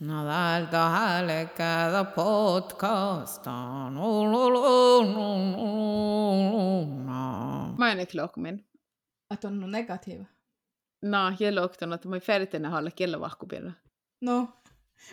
Nada 0.00 0.78
hale 0.78 1.48
cada 1.56 2.04
podcastan. 2.04 3.94
Mä 7.78 7.92
en 7.92 8.06
klokmin. 8.06 8.64
Att 9.30 9.44
on 9.44 9.60
no 9.60 9.66
negativ. 9.66 10.24
No, 11.02 11.36
jag 11.38 11.54
luktar 11.54 11.90
att 11.92 12.04
man 12.04 12.20
färdigt 12.20 12.52
den 12.52 12.64
har 12.64 12.90
kella 12.90 13.18
vahkupilla. 13.18 13.72
No, 14.20 14.46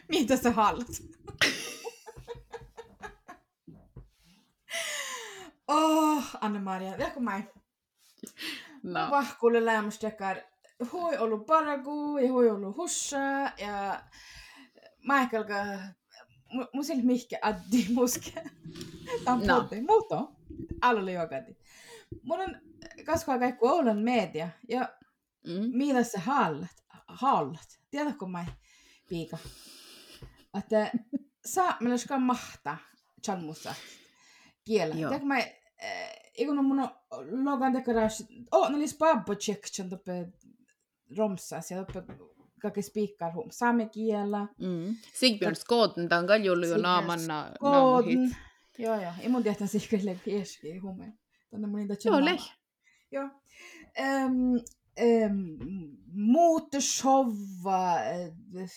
mitä 0.08 0.38
sä 0.38 0.52
haluat? 0.52 0.88
oh, 5.68 6.24
kun 7.14 7.24
mä 7.24 7.42
No. 8.84 9.10
vahkulle 9.12 9.66
lämmustekar 9.66 10.38
hui 10.92 11.18
ollut 11.18 11.46
paragu 11.48 12.18
ja 12.18 12.32
hui 12.32 12.50
ollut 12.50 12.78
hussa 12.78 13.52
ja 13.58 14.00
mä 15.08 15.22
ehkä 15.22 15.38
alkaa 15.38 15.66
mu- 16.54 16.70
mun 16.74 16.86
sillä 16.86 17.04
mihke 17.04 17.40
addi 17.42 17.86
muske. 17.94 18.32
Tää 19.26 19.34
on 19.34 19.48
No. 19.48 19.68
Muuto. 19.88 20.32
Alulle 20.82 21.12
jokati. 21.12 21.58
Mun 22.24 22.40
on 22.40 22.56
kasvaa 23.06 23.40
kaikki 23.40 23.60
Oulan 23.66 24.00
media 24.00 24.50
ja 24.70 24.90
Mm. 25.48 25.78
mitä 25.78 26.04
sä 26.04 26.20
hallat? 26.20 26.70
Hallat. 27.08 27.80
Tiedätkö 27.92 28.26
mä 28.26 28.46
piika? 29.10 29.38
Että 30.60 30.92
saa 31.46 31.78
meillä 31.80 31.98
ska 31.98 32.20
mahta 32.20 32.78
chalmussa 33.26 33.76
kielä. 34.64 34.96
Tiedätkö 34.96 35.26
mä 35.26 35.38
Eikun 36.38 36.60
on 36.60 36.66
mun 36.66 36.90
logan 37.46 37.74
dekoraasi. 37.74 38.26
Oh, 38.52 38.70
ne 38.72 38.80
lis 38.80 38.98
babbo 38.98 39.36
checkchan 39.36 39.90
toppe 39.90 40.28
romsas 41.18 41.72
ja 41.72 41.78
toppe 41.86 42.14
kaikki 42.62 42.82
spiikkar 42.82 43.34
hum. 43.34 43.48
Saamen 43.52 43.90
kielä. 43.90 44.48
Mm. 44.58 44.96
Sigbjörn 45.14 45.56
Skåden, 45.56 46.10
tämän 46.10 46.28
kaljulla 46.28 46.66
jo 46.66 46.78
naamanna 46.78 47.52
naamuhit. 47.62 48.20
Joo, 48.78 49.02
joo. 49.02 49.12
Ei 49.20 49.30
mun 49.30 49.44
tiedä 49.44 49.68
sikkelle 49.68 50.20
kieski 50.24 50.78
hume. 50.78 51.14
Tänne 51.50 51.68
mun 51.68 51.80
niitä 51.80 51.94
Joo, 52.06 52.26
leh. 52.26 52.54
Joo. 53.12 53.30
Um, 54.26 54.54
um, 55.02 55.58
muuttoshowa, 56.14 57.96
äh, 57.96 58.70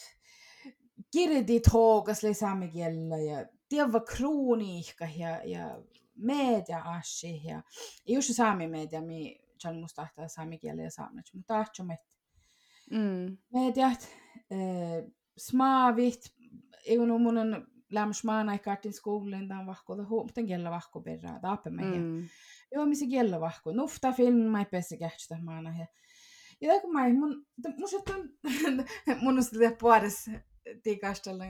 kirditoogas 1.12 2.24
oli 2.24 2.34
saamen 2.34 2.70
kielellä 2.70 3.18
ja 3.18 3.46
tiedä 3.68 4.00
krooniikka 4.16 5.08
ja, 5.16 5.40
ja 5.44 5.82
media 6.14 6.82
ashi 6.84 7.40
ja 7.44 7.62
just 8.06 8.34
saami 8.34 8.68
media, 8.68 9.02
mi 9.02 9.40
chan 9.60 9.76
musta 9.76 10.02
tahtaa 10.02 10.28
saami 10.28 10.58
kielellä 10.58 10.82
ja 10.82 10.90
saaminen, 10.90 11.24
mutta 11.34 11.54
tahtoo 11.54 11.86
met 11.86 12.00
Mm. 12.90 13.36
mediat, 13.52 14.08
äh, 14.52 15.12
smaavit, 15.38 16.20
mun 17.18 17.38
on 17.38 17.66
lämmäs 17.90 18.24
maanaikartin 18.24 18.92
skoulin, 18.92 19.48
tämän 19.48 19.66
vahkoilla 19.66 20.04
huomten 20.04 20.46
kielellä 20.46 20.70
vahko 20.70 21.00
perää, 21.00 21.38
taappe 21.40 21.70
meidän. 21.70 22.02
Mm. 22.02 22.28
Joo, 22.74 22.86
missä 22.86 23.06
kielellä 23.06 23.40
vahko. 23.40 23.72
Nufta 23.72 24.12
film, 24.12 24.34
mä 24.34 24.58
ei 24.58 24.66
pääse 24.70 24.96
kähtstä 24.96 25.38
maana. 25.42 25.74
Ja, 25.78 25.86
ja 26.60 26.80
kun 26.80 26.92
mä 26.92 27.08
mun, 27.08 27.46
musta 27.78 28.14
on, 28.14 28.28
mun 29.22 29.36
on 29.36 29.44
sitä 29.44 29.76
puolessa 29.80 30.30
tikastella 30.82 31.44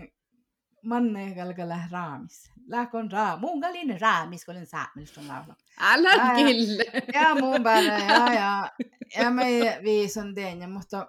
manne 0.85 1.35
kalkalla 1.35 1.79
raamis. 1.91 2.51
Lähkon 2.67 3.13
raa, 3.13 3.37
mun 3.37 3.61
kalin 3.61 4.01
raamis, 4.01 4.45
kun 4.45 4.55
olen 4.55 4.67
saamista 4.67 5.21
laulaa. 5.21 5.57
Älä 5.81 6.35
kille. 6.35 6.85
Ja 7.13 7.35
mun 7.35 7.63
päällä, 7.63 7.93
ja, 7.93 8.35
ja, 8.35 8.71
ja 9.19 9.31
me 9.31 9.45
viison 9.85 10.35
teen, 10.35 10.71
mutta 10.71 11.07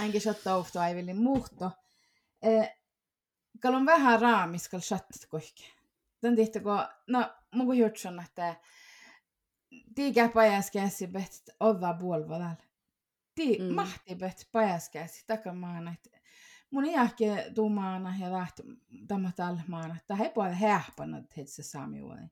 ainakin 0.00 0.20
shottaa 0.20 0.56
ofta 0.56 0.88
ei 0.88 0.94
villi 0.96 1.14
muutto. 1.14 1.70
Eh, 2.42 2.76
kal 3.60 3.74
on 3.74 3.86
vähän 3.86 4.20
raamis, 4.20 4.68
kal 4.68 4.80
chattit 4.80 5.26
kohke. 5.26 5.64
Tän 6.20 6.36
tihti, 6.36 6.60
kun, 6.60 6.78
no, 7.06 7.30
mun 7.54 7.66
kun 7.66 7.78
jutsun, 7.78 8.20
että 8.20 8.56
tiikä 9.94 10.28
pajaskäsi 10.28 11.06
bet 11.06 11.42
ova 11.60 11.94
puolva 11.94 12.38
täällä. 12.38 12.68
Tii, 13.34 13.58
Mm. 13.58 13.74
mahti 13.74 14.14
bet 14.14 14.48
pajaskäsi 14.52 15.24
takamaana, 15.26 15.92
että 15.92 16.18
mun 16.70 16.84
iäkki 16.86 17.24
tuumaana 17.54 18.14
ja 18.20 18.32
lähti 18.32 18.62
tämä 19.08 19.32
tällä 19.36 19.62
maana, 19.68 19.96
että 19.96 20.16
he 20.16 20.28
puolella 20.34 20.56
hähpänä, 20.56 21.18
että 21.18 21.40
se 21.44 21.62
saami 21.62 22.02
uuden. 22.02 22.30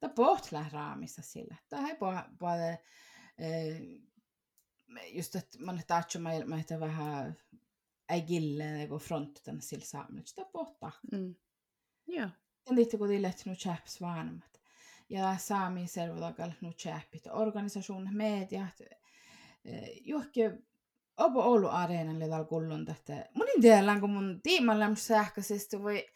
Tämä 0.00 0.12
pohtlaa 0.14 0.66
raamissa 0.72 1.22
sillä. 1.22 1.56
Tämä 1.68 1.86
he 1.86 1.94
puolella 2.38 2.78
just 5.12 5.36
että 5.36 5.58
man 5.64 5.80
tahtoo 5.86 6.22
mä 6.22 6.32
että 6.60 6.80
vähän 6.80 7.36
ei 8.08 8.22
gille 8.22 8.64
niinku 8.64 8.98
front 8.98 9.40
tänne 9.44 9.60
sillä 9.60 9.84
saamille. 9.84 10.26
Sitä 10.26 10.44
pohtaa. 10.52 10.92
Mm. 11.12 11.34
Joo. 12.06 12.28
Ja 12.66 12.98
kun 12.98 13.08
tillet 13.08 13.42
nu 13.46 13.54
chaps 13.54 14.00
vanhemmat. 14.00 14.60
Ja 15.08 15.36
saami 15.38 15.86
servotakal 15.86 16.50
nu 16.60 16.72
chapit. 16.72 17.26
Organisation, 17.26 18.08
mediat. 18.12 18.78
Johonkin 20.04 20.66
Opo 21.16 21.42
Oulu 21.42 21.68
areenalle 21.68 22.28
täällä 22.28 22.46
kullun 22.46 22.84
tästä. 22.84 23.28
Mun 23.34 23.46
en 23.56 23.60
tiedä, 23.60 24.00
kun 24.00 24.10
mun 24.10 24.40
tiiman 24.42 24.80
lämmössä 24.80 25.06
sähköisesti 25.06 25.82
voi, 25.82 26.06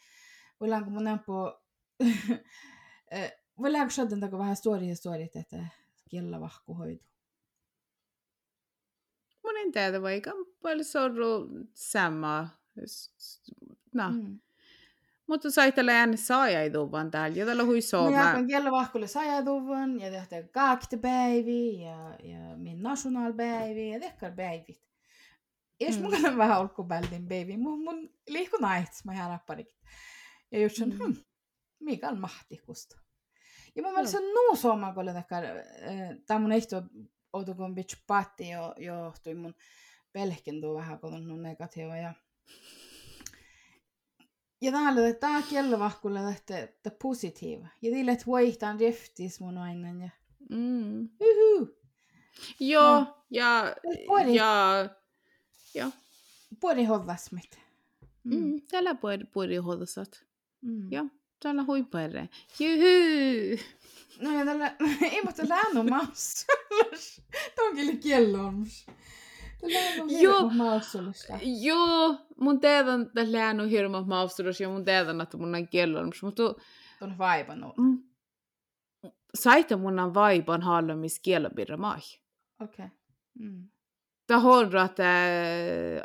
voi 0.59 0.69
kun 0.83 0.93
mun 0.93 1.03
nämpö, 1.03 1.31
voi 3.61 3.71
länkö 3.71 3.93
shadden 3.93 4.19
tako 4.19 4.37
vähän 4.37 4.55
story 4.55 4.85
historit, 4.85 5.35
että 5.35 5.67
kiellä 6.09 6.39
vahku 6.39 6.77
Mun 9.55 9.61
en 9.65 9.71
tiedä, 9.71 10.01
vaikka 10.01 10.31
paljon 10.61 10.85
sorru 10.85 11.49
sama. 11.73 12.49
No. 13.93 14.09
Mm. 14.11 14.39
Mutta 15.27 15.51
sai 15.51 15.71
tällä 15.71 15.99
ääni 15.99 16.17
saaja 16.17 16.61
ei 16.61 16.69
tuu 16.71 16.91
vaan 16.91 17.11
täällä. 17.11 17.37
Ja 17.37 17.45
täällä 17.45 17.63
hui 17.63 17.81
sooma. 17.81 18.17
jatkan 18.17 18.47
kiellä 18.47 18.71
vahkulle 18.71 19.07
sajatuvan 19.07 19.99
ja 19.99 20.11
tehtä 20.11 20.43
kaaktepäivi 20.51 21.81
ja, 21.81 22.15
ja 22.23 22.57
min 22.57 22.83
nationalpäivi 22.83 23.89
ja 23.89 23.99
tehkar 23.99 24.31
päivit. 24.35 24.81
Jos 25.79 25.97
Mm. 25.97 26.03
mun 26.03 26.13
mm. 26.31 26.37
vähän 26.37 26.59
olkupältin 26.59 27.23
baby, 27.23 27.57
mun, 27.57 27.83
mun 27.83 28.09
liikku 28.27 28.57
naits, 28.57 29.05
mä 29.05 29.13
jää 29.13 29.27
rapparik. 29.27 29.67
Ja 30.51 30.61
just 30.61 30.75
sen, 30.75 30.89
Mm. 30.89 30.97
hmm, 30.97 31.15
mikä 31.79 32.09
on 32.09 32.19
mahtikusta. 32.19 32.99
Ja 33.75 33.83
mun 33.83 33.93
mielestä 33.93 34.11
se 34.17 34.23
on 34.25 34.33
nuu 34.33 34.55
sooma, 34.55 34.93
kun 34.93 35.05
takar, 35.05 35.43
tää 36.25 36.39
mun 36.39 36.51
ehto 36.51 36.83
outukon 37.35 37.75
bitch 37.75 37.97
patti 38.07 38.49
jo, 38.49 38.73
johtui 38.77 39.33
mun 39.35 39.55
pelkin 40.13 40.61
tuu 40.61 40.75
vähän, 40.75 40.99
kun 40.99 41.13
on 41.13 41.43
negatiiva 41.43 41.97
ja 41.97 42.13
ja 44.61 44.71
täällä 44.71 45.13
tää 45.13 45.41
kiellä 45.41 45.79
vahkulle 45.79 46.23
lähtee, 46.23 46.63
että 46.63 46.91
positiiva. 47.01 47.67
Ja 47.81 47.91
tille, 47.91 48.11
että 48.11 48.25
voihtaan 48.25 48.79
riftis 48.79 49.39
mun 49.39 49.57
aina 49.57 49.87
ja 50.03 50.09
Mm. 50.49 51.09
Uhu. 51.21 51.69
Joo, 52.59 52.99
No. 52.99 53.25
ja, 53.29 53.75
Puoli. 54.07 54.35
ja, 54.35 54.73
ja 55.73 55.91
Puoli 56.59 56.85
hovasmit. 56.85 57.59
mm. 58.23 58.61
täällä 58.71 58.95
puoli, 58.95 59.23
puoli 59.33 59.55
hodosat. 59.55 60.25
Mm. 60.61 60.91
Joo, 60.91 61.05
täällä 61.39 61.63
hui 61.63 61.83
perre. 61.83 62.29
Juhu! 62.59 63.63
No 64.19 64.29
mutta 65.25 65.43
läännu 65.49 65.83
maus. 65.83 66.45
Tämä 67.55 67.67
on. 67.67 68.65
Tällä 69.61 70.03
on 70.03 70.09
Joo. 70.21 70.51
Joo, 71.61 72.15
mun 72.39 72.59
teedan 72.59 73.11
tällä 73.13 73.45
äänu 73.45 73.67
hirma 73.67 74.01
mausturus 74.01 74.61
ja 74.61 74.69
mun 74.69 74.85
teedan, 74.85 75.21
että 75.21 75.37
mun 75.37 75.55
on 75.55 75.67
kellolmus. 75.67 76.23
Mutta 76.23 76.43
On 77.01 77.17
vaivannut. 77.17 77.77
mm, 77.77 78.03
saita 79.35 79.77
mun 79.77 79.99
on 79.99 80.13
vaipan 80.13 80.61
hallamis 80.61 81.19
kielopirra 81.19 81.77
mai. 81.77 81.99
Okei. 82.61 82.85
Okay. 82.85 82.97
Mm. 83.39 83.69
Tämä 84.27 84.39
horra, 84.39 84.83
että, 84.83 85.03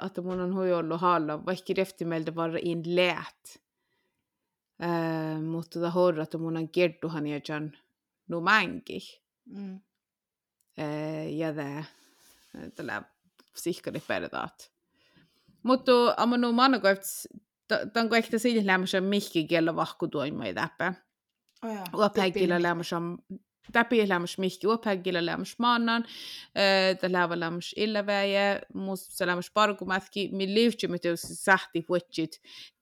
että 0.07 0.23
mun 0.23 0.41
on 0.41 0.55
hui 0.55 0.73
ollut 0.73 1.01
halla, 1.01 1.47
vaikka 1.47 1.73
reftimeltä 1.77 2.35
vaan 2.35 2.59
in 2.59 2.83
läät. 2.97 3.61
Äh, 4.83 5.43
mutta 5.43 5.81
tämä 5.81 5.91
horra, 5.91 6.23
että 6.23 6.39
mun 6.39 6.57
on 6.57 6.69
kertuhan 6.69 7.27
ja 7.27 7.41
jan 7.49 7.73
nu 8.31 8.41
mänki. 8.41 9.23
Mm. 9.45 9.81
Äh, 10.79 11.33
ja 11.33 11.55
tämä, 11.55 11.85
tällä 12.75 13.03
sihkari 13.57 14.01
perdaat. 14.01 14.73
Mutta 15.63 16.15
amma 16.17 16.37
nu 16.37 16.53
manna 16.53 16.79
koifts, 16.79 17.29
tämän 17.93 18.09
kun 18.09 18.19
ehkä 18.19 18.39
siitä 18.39 18.67
lämmössä 18.67 19.01
mihki 19.01 19.47
kielä 19.47 19.77
vahku 19.77 20.09
toimai 20.09 20.55
täppä. 20.55 20.95
Oh, 21.63 22.11
joo. 23.69 23.73
Uopäikillä 23.73 23.73
lämmössä 23.73 23.73
Täpi 23.73 24.09
lämmös 24.09 24.39
mihki 24.39 24.67
uopäikillä 24.67 25.27
lämmös 25.27 25.59
maannan. 25.59 26.05
Tämä 27.01 27.13
lämmös 27.13 27.39
lämmös 27.39 27.75
illäväjä. 27.77 28.61
Musta 28.75 29.27
lämmös 29.27 29.51
parkumätki. 29.51 30.29
Min 30.33 30.55
liivtsymme 30.55 30.99
teossa 30.99 31.35
sähti 31.35 31.85
vuotsit 31.89 32.41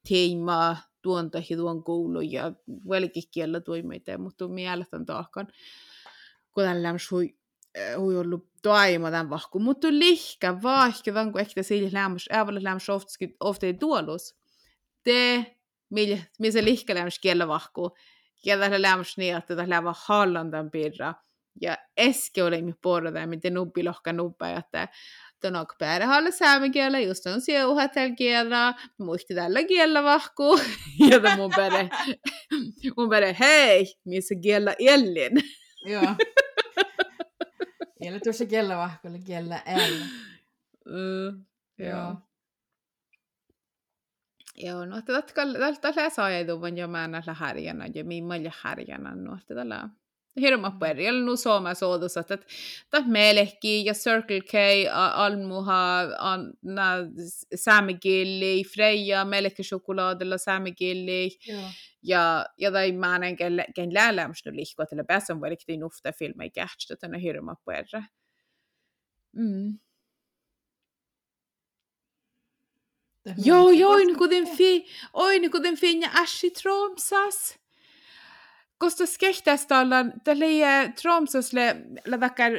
teima 0.09 0.77
tuon 1.01 1.31
tai 1.31 1.41
tuon 1.57 1.83
koulu 1.83 2.21
ja 2.21 2.53
velkikielä 2.89 3.59
toimeita. 3.59 4.17
Mutta 4.17 4.47
mielestäni 4.47 5.05
taakan. 5.05 5.47
Kun 6.51 6.63
tällä 6.63 6.83
lämmös 6.83 7.11
hui 7.11 7.39
hui 7.97 8.17
ollut 8.17 8.49
toimo 8.61 9.11
tämän 9.11 9.29
vahku, 9.29 9.59
mutta 9.59 9.87
lihkä 9.91 10.61
vaihka 10.61 11.11
tämän 11.11 11.31
kuin 11.31 11.41
ehkä 11.41 11.63
sille 11.63 11.89
lämmäs, 11.93 12.25
ävällä 12.31 12.63
lämmäs 12.63 12.87
ofta 13.39 13.65
ei 13.65 13.73
tuolus. 13.73 14.35
Te, 15.03 15.45
millä 15.89 16.17
se 16.51 16.63
lihkä 16.63 16.95
lämmäs 16.95 17.19
kiellä 17.19 17.47
vahku, 17.47 17.97
tällä 18.45 19.37
että 19.37 19.55
tällä 19.55 19.75
lämmäs 19.75 19.97
hallandan 20.05 20.71
piirra. 20.71 21.13
Ja 21.61 21.77
eske 21.97 22.43
oli 22.43 22.61
mi 22.61 22.73
puolella, 22.81 23.27
miten 23.27 23.53
nubbi 23.53 23.83
lohka 23.83 24.13
nubba, 24.13 24.49
että 24.49 24.87
Tuon 25.41 25.55
alkuperäisellä 25.55 26.31
saamen 26.31 26.71
kielellä 26.71 26.99
just 26.99 27.25
on 27.25 27.41
siuhatel 27.41 28.15
kielellä, 28.15 28.73
muisti 28.97 29.35
tällä 29.35 29.63
kielellä 29.63 30.03
vahku, 30.03 30.59
ja 31.09 31.35
mun 31.37 31.51
pere, 31.55 31.89
mun 32.97 33.09
pere, 33.09 33.35
hei, 33.39 33.95
missä 34.05 34.35
kielellä 34.41 34.75
ellin. 34.79 35.31
Joo. 35.85 36.15
Ei 38.01 38.19
tuossa 38.23 38.45
kielellä 38.45 38.77
vahku, 38.77 39.07
oli 39.07 39.19
kielellä 39.19 39.61
äällä. 39.65 40.05
Mm, 40.85 41.45
Joo. 41.79 41.89
joo. 41.89 42.15
Joo, 44.59 44.85
no 44.85 44.97
että 44.97 45.21
tällä 45.81 46.37
ei 46.37 46.45
tuon 46.45 46.77
jo 46.77 46.87
mä 46.87 47.07
näillä 47.07 47.33
härjänä 47.33 47.89
ja 47.93 48.03
mimmalla 48.03 48.51
härjänä, 48.61 49.15
no 49.15 49.37
että 49.41 49.55
tällä 49.55 49.89
hirma 50.41 50.71
perjällä 50.71 51.25
nu 51.25 51.37
sooma 51.37 51.73
soodus, 51.73 52.17
että 52.17 52.37
tämä 52.89 53.07
melekki 53.07 53.85
ja 53.85 53.93
Circle 53.93 54.41
K, 54.41 54.53
almuha, 55.13 55.99
anna 56.17 56.91
saamikilli, 57.55 58.63
Freja, 58.73 59.25
melekkichoklaadilla 59.25 60.37
saamikilli, 60.37 61.29
Joo. 61.47 61.61
ja, 62.03 62.45
ja 62.57 62.71
tai 62.71 62.91
mä 62.91 63.15
en 63.15 63.35
ken, 63.75 63.93
lälämys 63.93 64.45
nu 64.45 64.55
lihko, 64.55 64.83
että 64.83 65.03
päässä 65.07 65.33
on 65.33 65.41
vaikka 65.41 65.73
nufta 65.79 66.11
filmei 66.11 66.49
kähtstä, 66.49 66.93
että 66.93 67.07
ne 67.07 67.21
hirma 67.21 67.55
perjä. 67.65 68.03
Mm. 69.35 69.79
Tämä 72.93 73.07
Joo, 73.45 73.69
kuin 74.17 74.29
den 74.29 74.47
fi, 74.47 74.85
oi, 75.13 75.49
kuin 75.49 75.63
den 75.63 75.77
finja 75.77 76.09
Ashi 76.13 76.51
Tromsas. 76.51 77.59
Koska 78.77 79.05
skehtestallan, 79.05 80.13
tälle 80.23 80.93
Tromsasle, 81.01 81.75
läväkär, 82.05 82.51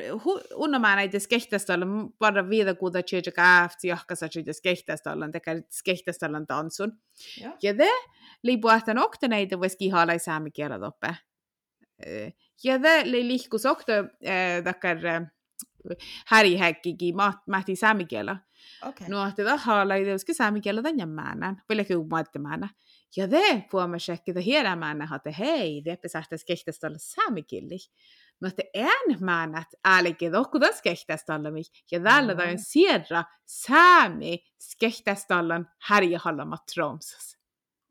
unnamään 0.54 0.96
näitä 0.96 1.18
skehtestallan, 1.18 2.12
bara 2.18 2.48
viida 2.48 2.74
kuuta 2.74 3.02
tjeja 3.02 3.32
kaafti, 3.36 3.88
jahkasa 3.88 4.28
tjeja 4.28 4.54
skehtestallan, 4.54 5.32
tekär 5.32 5.62
skehtestallan 5.70 6.46
tansun. 6.46 6.92
Joo. 7.40 7.52
Ja 7.62 7.78
det, 7.78 7.90
liipuahtan 8.42 8.98
okta 8.98 9.28
näitä 9.28 9.58
vois 9.58 9.76
kihala 9.76 10.18
saami 10.18 10.50
kielä 10.50 10.78
toppe. 10.78 11.16
Ja 12.64 12.82
det, 12.82 13.04
li 13.04 13.28
lihkus 13.28 13.66
okta, 13.66 13.92
takar, 14.64 14.98
härihäkkikin, 16.26 17.14
mahti 17.46 17.76
saami 17.76 18.04
kielä. 18.04 18.36
Okei. 18.88 19.08
No, 19.08 19.26
että 19.26 19.44
tämä 19.44 19.56
haala 19.56 19.94
ei 19.94 20.04
tietysti 20.04 20.34
saami 20.34 20.60
kielä 20.60 20.82
tämän 20.82 20.98
jämmäänän, 20.98 21.62
vielä 21.68 21.84
kyllä 21.84 22.04
maittamään. 22.10 22.68
Ja 23.16 23.28
te 23.28 23.64
puhumme 23.70 23.98
shekki, 23.98 24.30
että 24.30 24.40
hierämään 24.40 24.98
että 25.16 25.30
hei, 25.30 25.82
te 25.82 25.96
pisähtäisi 25.96 26.46
kehtästä 26.46 26.86
olla 26.86 26.98
saamikilli. 26.98 27.78
No, 28.40 28.48
että 28.48 28.62
en 28.74 29.16
määnät 29.20 29.68
äälikin, 29.84 30.32
olla 31.34 31.50
mig. 31.50 31.64
Ja 31.90 32.00
tällä 32.00 32.32
Joo. 32.32 32.38
tämän 32.38 32.58
siedra 32.58 33.24
saami 33.46 34.44
kehtästä 34.78 35.38
olla 35.38 35.60
härjähallama 35.78 36.56
tromsas. 36.74 37.38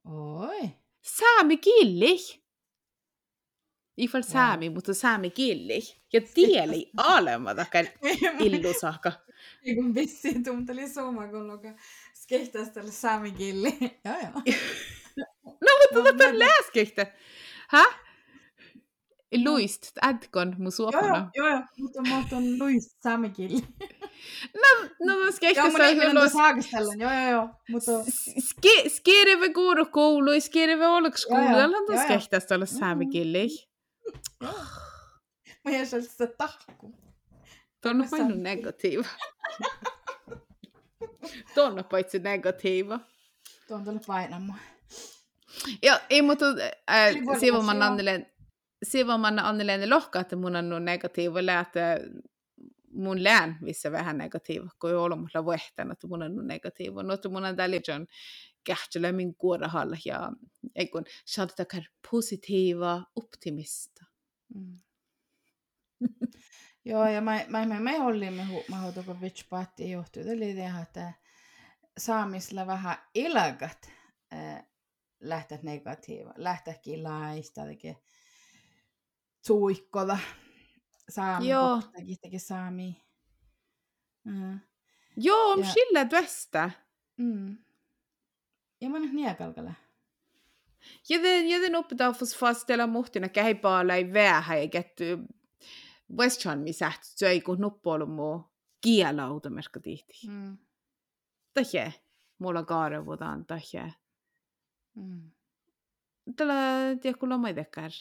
Oi. 0.05 0.69
Saamikilli! 1.01 2.17
Ifall 3.97 4.23
saami, 4.23 4.69
mutta 4.69 4.93
saamikilli. 4.93 5.79
Ja 6.13 6.21
tieli 6.33 6.91
alema 6.97 7.55
takar 7.55 7.85
illusaka. 8.39 9.11
Summa, 10.93 11.27
kun 11.27 11.47
luka 11.47 11.67
skehtäisi 12.13 12.71
tälle 12.71 12.91
saamikilli. 12.91 13.77
Joo, 14.05 14.15
joo. 14.21 14.41
No, 15.45 16.01
mutta 16.01 16.23
No, 16.25 16.31
mä- 16.33 16.39
läskehtä. 16.39 17.07
Hä? 17.69 17.85
Luist, 19.43 19.91
ätkon 20.03 20.47
mun 20.57 20.63
Joo, 20.65 20.71
suopana. 20.71 21.31
joo, 21.35 21.47
joo, 21.47 21.49
joo. 21.57 21.61
Mutta 21.77 22.01
mä 22.01 22.23
oon 22.31 22.59
Luis 22.59 22.97
saamikilli. 23.03 23.61
No, 24.53 24.89
no 25.05 25.15
mä 25.19 25.23
Joo, 25.23 25.31
skehtä 25.31 25.61
saa 25.61 26.11
tuossa 26.19 26.37
haakistellaan. 26.37 26.99
Joo, 26.99 27.11
joo, 27.13 27.29
joo. 27.31 27.49
Mutta 27.69 27.91
Skirve 28.87 29.53
kuuru 29.53 29.85
koulu, 29.85 30.41
skirve 30.41 30.87
Joo, 31.29 31.39
joo. 31.51 31.59
älä 31.59 31.77
Joo, 31.77 31.85
tuossa 31.85 31.93
joo. 32.05 32.19
skehtästä 32.19 32.55
olla 32.55 32.65
saamikilli. 32.65 33.47
mä 35.65 35.71
jäin 35.71 35.87
sitä 35.87 36.27
tahku. 36.37 36.93
Tuon 37.81 37.95
on 37.95 38.01
Mä 38.01 38.07
painu 38.11 38.27
saan- 38.29 38.43
negatiiva. 38.43 39.05
Tuon 41.55 41.79
on 41.79 41.85
paitsi 41.85 42.19
negatiiva. 42.19 42.99
Tuon 43.67 43.83
tuolle 43.83 44.01
painamaan. 44.07 44.59
Joo, 45.83 45.99
ei 46.09 46.21
mutta 46.21 46.45
äh, 46.89 47.07
Eli 47.07 47.25
voi 47.25 47.39
Sivoman 47.39 47.75
olla, 47.75 47.85
Annelen, 47.85 48.31
Sivoman 48.83 49.39
Annelen 49.39 49.89
lohka, 49.89 50.19
että 50.19 50.35
mun 50.35 50.55
on 50.55 50.85
negatiiva, 50.85 51.39
että 51.61 51.99
mun 52.91 53.23
lään, 53.23 53.57
missä 53.61 53.91
vähän 53.91 54.17
negatiiva, 54.17 54.69
kun 54.81 54.89
ei 54.89 54.95
ollut 54.95 55.19
mulla 55.19 55.45
vuehtanut, 55.45 55.91
että 55.93 56.07
mun 56.07 56.23
on 56.23 56.47
negatiiva. 56.47 57.03
No, 57.03 57.17
mun 57.29 57.45
on 57.45 57.55
tällä 57.55 57.75
on 57.95 58.07
kähtälä 58.63 59.11
min 59.11 59.35
kuorahalla 59.35 59.97
ja 60.05 60.31
ei 60.75 60.87
kun 60.87 61.05
saadaan 61.25 61.85
positiiva 62.11 63.03
optimista. 63.15 64.05
Mm. 64.55 64.77
Joo, 66.89 67.07
ja 67.07 67.21
mä, 67.21 67.39
mä, 67.47 67.65
mä, 67.65 67.79
me 67.79 67.97
hu, 68.45 68.63
mä 68.69 68.77
hoitu, 68.77 69.03
kun 69.03 69.21
vitch 69.21 69.49
paatti 69.49 69.91
johtuu. 69.91 70.23
Eli 70.23 70.53
tehdä, 70.53 70.79
että 70.81 71.13
saamisella 71.97 72.67
vähän 72.67 72.97
ilagat 73.15 73.91
äh, 74.33 74.63
lähteä 75.19 75.59
negatiiva. 75.63 76.33
Laista, 76.37 77.65
teki 77.65 77.97
suikkola. 79.45 80.19
Saami, 81.09 81.49
Joo. 81.49 81.81
teki, 81.97 82.15
teki 82.15 82.39
saami. 82.39 83.01
Mm. 84.23 84.59
Joo, 85.17 85.51
on 85.51 85.59
Ja- 85.59 85.65
sillä 85.65 86.05
tästä. 86.05 86.71
Mm. 87.17 87.57
Ja 88.81 88.89
mä 88.89 88.99
nyt 88.99 89.13
niekalkalla. 89.13 89.73
Ja 91.09 91.23
den, 91.23 91.49
ja 91.49 91.59
den 91.61 91.75
oppitaan 91.75 92.15
fastella 92.37 92.87
muhtina 92.87 93.29
kähipaala 93.29 93.93
ei 93.95 94.13
vähä 94.13 94.57
ja 94.57 94.67
Westchan 96.17 96.59
mi 96.59 96.73
säht 96.73 97.03
söi 97.03 97.41
kun 97.41 97.61
nuppuolu 97.61 98.05
muu 98.05 98.51
kielauta 98.81 99.49
merkka 99.49 99.79
tihti. 99.79 100.27
Mm. 100.27 100.57
Tähjä, 101.53 101.91
mulla 102.39 102.63
kaarevutaan 102.63 103.45
tähjä. 103.45 103.91
Mm. 104.95 105.31
Tällä 106.35 106.53
tiekulla 107.01 107.37
mä 107.37 107.53
tekär. 107.53 107.91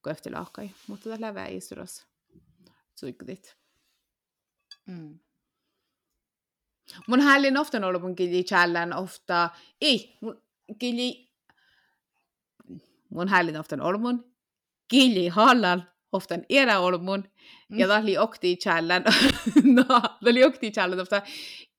Koefti 0.00 0.30
laukai, 0.30 0.70
mutta 0.86 1.10
tällä 1.10 1.34
väisuros. 1.34 2.06
Suikutit. 2.94 3.56
Mm. 4.86 5.18
Mun 7.06 7.20
hällin 7.20 7.58
ofta 7.58 7.86
ollut 7.86 8.02
mun 8.02 8.16
kili 8.16 8.44
challän 8.44 8.92
ofta. 8.92 9.50
Ei, 9.80 10.18
mun 10.20 10.42
kili... 10.78 11.28
Mun 13.10 13.28
hällin 13.28 13.60
ofta 13.60 13.76
ollut 13.80 14.00
mun 14.00 14.34
kili 14.88 15.28
hallan 15.28 15.90
ofta 16.12 16.34
erä 16.48 16.78
ollut 16.78 17.04
mun. 17.04 17.24
Ja 17.70 17.86
Mm. 17.86 17.88
tämä 17.88 18.02
oli 18.02 18.18
okti 18.18 18.56
challän. 18.56 19.04
no, 19.76 19.84
tämä 19.84 20.30
oli 20.30 20.44
okti 20.44 20.70
challän 20.70 21.00
ofta 21.00 21.22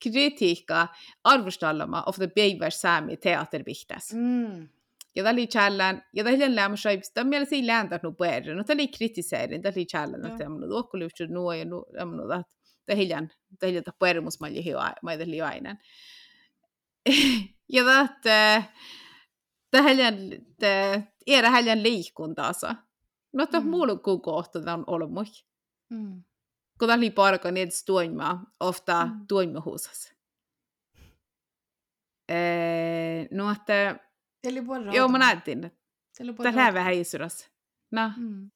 kritiikka 0.04 0.88
arvostallama 1.24 2.04
ofta 2.06 2.28
beivers 2.28 2.82
säämi 2.82 3.18
teatervihtäs. 3.18 4.14
Mm. 4.14 4.70
Ja 5.16 5.24
tämä 5.24 5.34
oli 5.34 5.48
challän. 5.48 6.04
Ja 6.14 6.24
tämä 6.24 6.36
oli 6.36 6.56
lämmä 6.56 6.78
shaibs. 6.78 7.12
Tämä 7.12 7.30
mielestä 7.30 7.56
ei 7.56 7.68
lääntänyt 7.68 8.04
nu 8.04 8.12
puhuta. 8.12 8.54
No 8.56 8.64
oli 8.74 8.88
kritiseerin. 8.88 9.62
Tämä 9.62 9.74
oli 9.76 9.86
challän. 9.86 10.22
Joo. 10.22 10.28
Että 10.28 10.44
tämä 10.44 10.56
on 10.56 10.70
luokkulyhtsy 10.70 11.28
nuo 11.28 11.54
ja 11.54 11.66
nu. 11.66 11.86
Tämä 11.98 12.12
on 12.12 12.44
tämä 12.86 12.98
hiljan. 12.98 13.30
Tämä 13.60 13.68
hiljan 13.68 13.84
tämä 13.84 13.96
puhumus 14.00 14.40
mä 14.40 14.48
olin 14.48 14.64
hiuaa. 14.64 14.94
Mä 15.04 15.12
olin 15.12 15.32
liuainen. 15.32 15.80
ja 17.70 17.84
tämä 17.84 18.64
tämä 19.72 19.90
hiljan. 19.90 20.16
Era 21.28 21.52
hiljan 21.52 21.84
liikuntaansa. 21.84 22.76
No 23.34 23.46
tämä 23.46 23.64
Mm. 23.64 23.70
mulla 23.70 23.96
kuin 23.96 24.22
kohta 24.22 24.62
tämä 24.62 24.74
on 24.74 24.84
ollut 24.88 25.12
mui. 25.12 25.24
Mm. 25.90 26.24
Kun 26.80 26.88
tämä 26.88 26.98
oli 26.98 27.12
parka 27.12 27.52
niin 27.52 27.70
tuoimaa. 27.86 28.46
Ofta 28.60 29.06
Mm. 29.06 29.28
tuoimahuusas. 29.28 30.14
No, 33.32 33.52
että 33.52 34.00
Eli 34.44 34.68
voi 34.68 34.96
joo, 34.96 35.08
mä 35.08 35.18
näytin, 35.18 35.64
että 35.64 35.80
Tämä 36.44 36.74
vähän 36.74 36.94
isuras. 36.94 37.50
No, 37.92 38.12
Mm. 38.18 38.52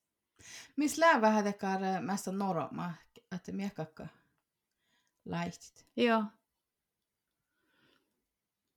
Miss 0.75 0.97
lää 0.97 1.21
vähän 1.21 1.43
tekar 1.43 1.79
mest 2.01 2.27
norma, 2.27 2.93
att 3.35 3.47
miekakka 3.51 4.07
laistit. 5.25 5.85
joo. 5.97 6.23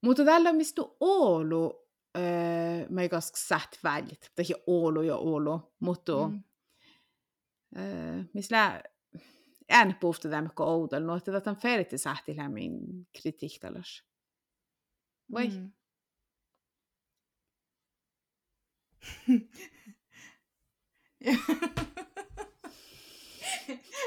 Mutta 0.03 0.25
tällä 0.25 0.51
on 0.51 0.57
mistä 0.57 0.83
Oulu, 1.01 1.86
mä 2.91 3.03
ei 3.03 3.09
koska 3.09 3.37
sät 3.37 3.79
väljit. 3.85 4.33
Tai 4.35 4.45
Oulu 4.67 5.03
ja 5.03 5.17
Oulu, 5.17 5.73
mutta 5.81 6.29
Mm. 6.29 6.43
äh, 7.77 8.27
mis 8.35 8.51
lää 8.51 8.83
ään 9.69 9.97
puhta 10.01 10.29
tämmökö 10.29 10.65
oudol, 10.65 11.03
no 11.03 11.17
että 11.17 11.41
tämän 11.41 11.61
ferti 11.61 11.99
sähti 11.99 12.37
lämmin 12.37 12.79
kritiiktalas. 13.21 14.05
Vai? 15.33 15.49
Mm. 15.49 15.73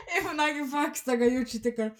Ei 0.07 0.21
mun 0.23 0.39
aika 0.39 0.65
faksta, 0.71 1.17
kun 1.17 1.33
jutsi 1.33 1.59
tekee 1.59 1.91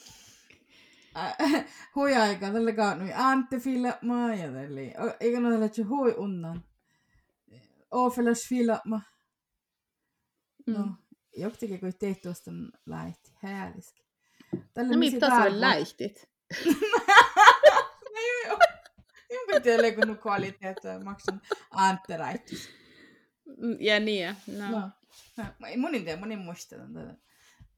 hui 1.96 2.16
aika 2.16 2.52
tällä 2.52 2.74
kaunui 2.74 3.14
Antti 3.16 3.60
filmaa 3.60 4.36
ja 4.36 4.52
tälle. 4.52 4.94
Eikä 5.20 5.40
no 5.40 5.50
tällä 5.50 5.90
hui 5.90 6.16
unnan. 6.18 6.64
Ofelas 7.92 8.48
filma. 8.50 9.02
No, 10.68 10.80
mm. 10.86 10.96
joktikin 11.38 11.80
kun 11.80 11.94
teit 12.00 12.22
tuosta 12.22 12.52
lähti. 12.86 13.32
Häälliski. 13.36 14.04
Tällä 14.74 14.92
no 14.92 15.00
mitä 15.00 15.28
sä 15.28 15.62
lähtit? 15.62 16.30
Enpä 19.30 19.60
tiedä, 19.60 19.96
kun 19.96 20.18
kvaliteettia 20.18 21.00
maksan 21.00 21.42
Antti 21.72 22.18
räittis. 22.18 22.70
Ja 23.80 24.00
niin, 24.00 24.36
no. 24.58 24.72
no. 24.72 24.90
Mun 25.78 25.96
ei 25.96 26.04
tiedä, 26.04 26.20
mun 26.20 26.32
ei 26.32 26.38
muista 26.38 26.76
tätä. 26.76 27.16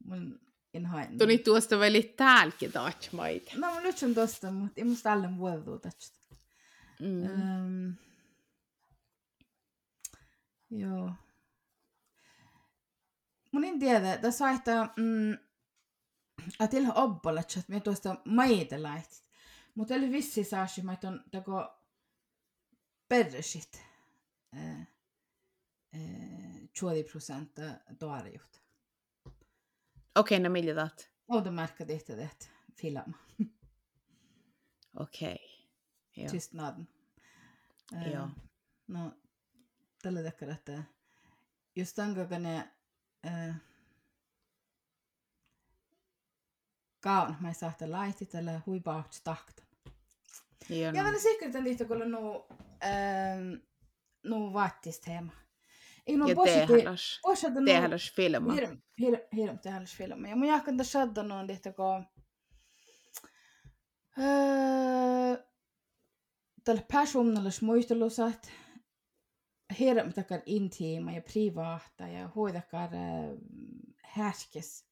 Mun 0.04 0.40
en 0.74 0.86
hain. 0.86 1.18
Tuli 1.18 1.38
tuosta 1.38 1.78
väli 1.78 2.02
täälläkin 2.02 2.72
taatmaita. 2.72 3.50
No, 3.54 3.74
mä 3.74 3.80
nyt 3.80 4.02
on 4.02 4.14
tuosta, 4.14 4.50
mutta 4.50 4.80
ei 4.80 4.84
musta 4.84 5.12
alle 5.12 5.36
vuodelta 5.36 5.78
tästä. 5.78 6.16
Mm. 7.00 7.22
Um, 7.24 7.94
joo. 10.70 11.12
Mun 13.52 13.64
en 13.64 13.78
tiedä, 13.78 14.16
tässä 14.18 14.44
vaihtaa, 14.44 14.92
mm, 14.96 15.38
att 16.58 16.70
till 16.70 16.90
obbolet, 16.94 17.56
että 17.58 17.72
me 17.72 17.80
tuosta 17.80 18.16
maita 18.24 18.82
lähti. 18.82 19.22
Mutta 19.74 19.94
oli 19.94 20.12
vissi 20.12 20.44
saasi, 20.44 20.82
että 20.92 21.08
on 21.08 21.24
tako 21.30 21.82
persit. 23.08 23.82
Eh, 24.56 24.80
eh, 25.92 26.68
20 26.80 27.10
prosenttia 27.10 27.74
tuorejuutta. 27.98 28.61
Okei, 30.14 30.36
okay, 30.36 30.48
no 30.48 30.52
millä 30.52 30.74
taat? 30.74 31.10
Outomärkka 31.28 31.84
tehtä 31.84 32.16
tehtä 32.16 32.46
film. 32.74 33.14
Okei. 35.00 35.68
Okay. 36.18 36.30
Tystnaden. 36.30 36.88
Eh, 37.92 38.12
Joo. 38.12 38.28
No, 38.88 39.12
tällä 40.02 40.22
takia, 40.22 40.52
että 40.52 40.82
just 41.76 41.94
tämän 41.96 42.14
kokoinen 42.14 42.64
äh, 43.26 43.56
kaun, 47.00 47.36
mä 47.40 47.52
saa 47.52 47.72
sitä 47.72 47.90
laihti 47.90 48.26
tällä 48.26 48.60
huipaut 48.66 49.20
tahtan. 49.24 49.66
Ja 50.68 51.02
mä 51.02 51.18
säkert 51.18 51.54
en 51.54 51.64
lite 51.64 51.84
kolla 51.84 52.04
nu, 52.04 52.46
ähm, 52.84 53.54
nu 54.24 54.52
vaattis 54.52 55.00
teema. 55.00 55.32
Ei 55.32 55.42
no 56.08 56.26
positi, 56.34 56.84
posata 57.22 57.60
nu. 57.60 57.66
Tehdas 57.66 58.12
filma. 58.12 58.54
Hirm, 58.54 58.80
hirm, 59.00 59.20
hirm 59.36 59.58
tehdas 59.58 59.96
filma. 59.96 60.28
Ja 60.28 60.36
mun 60.36 60.48
jahkan 60.48 60.76
tässä 60.76 60.98
shadda 60.98 61.22
nu 61.22 61.34
lite 61.46 61.72
ko. 61.72 62.02
Äh, 64.18 65.38
tällä 66.64 66.82
persoonallis 66.92 67.62
muistelusat. 67.62 68.50
Hirm 69.78 70.12
takar 70.12 70.40
intiima 70.46 71.12
ja 71.12 71.22
privaata 71.22 72.08
ja 72.08 72.28
hoidakar 72.28 72.94
äh, 72.94 73.38
härskes 74.04 74.84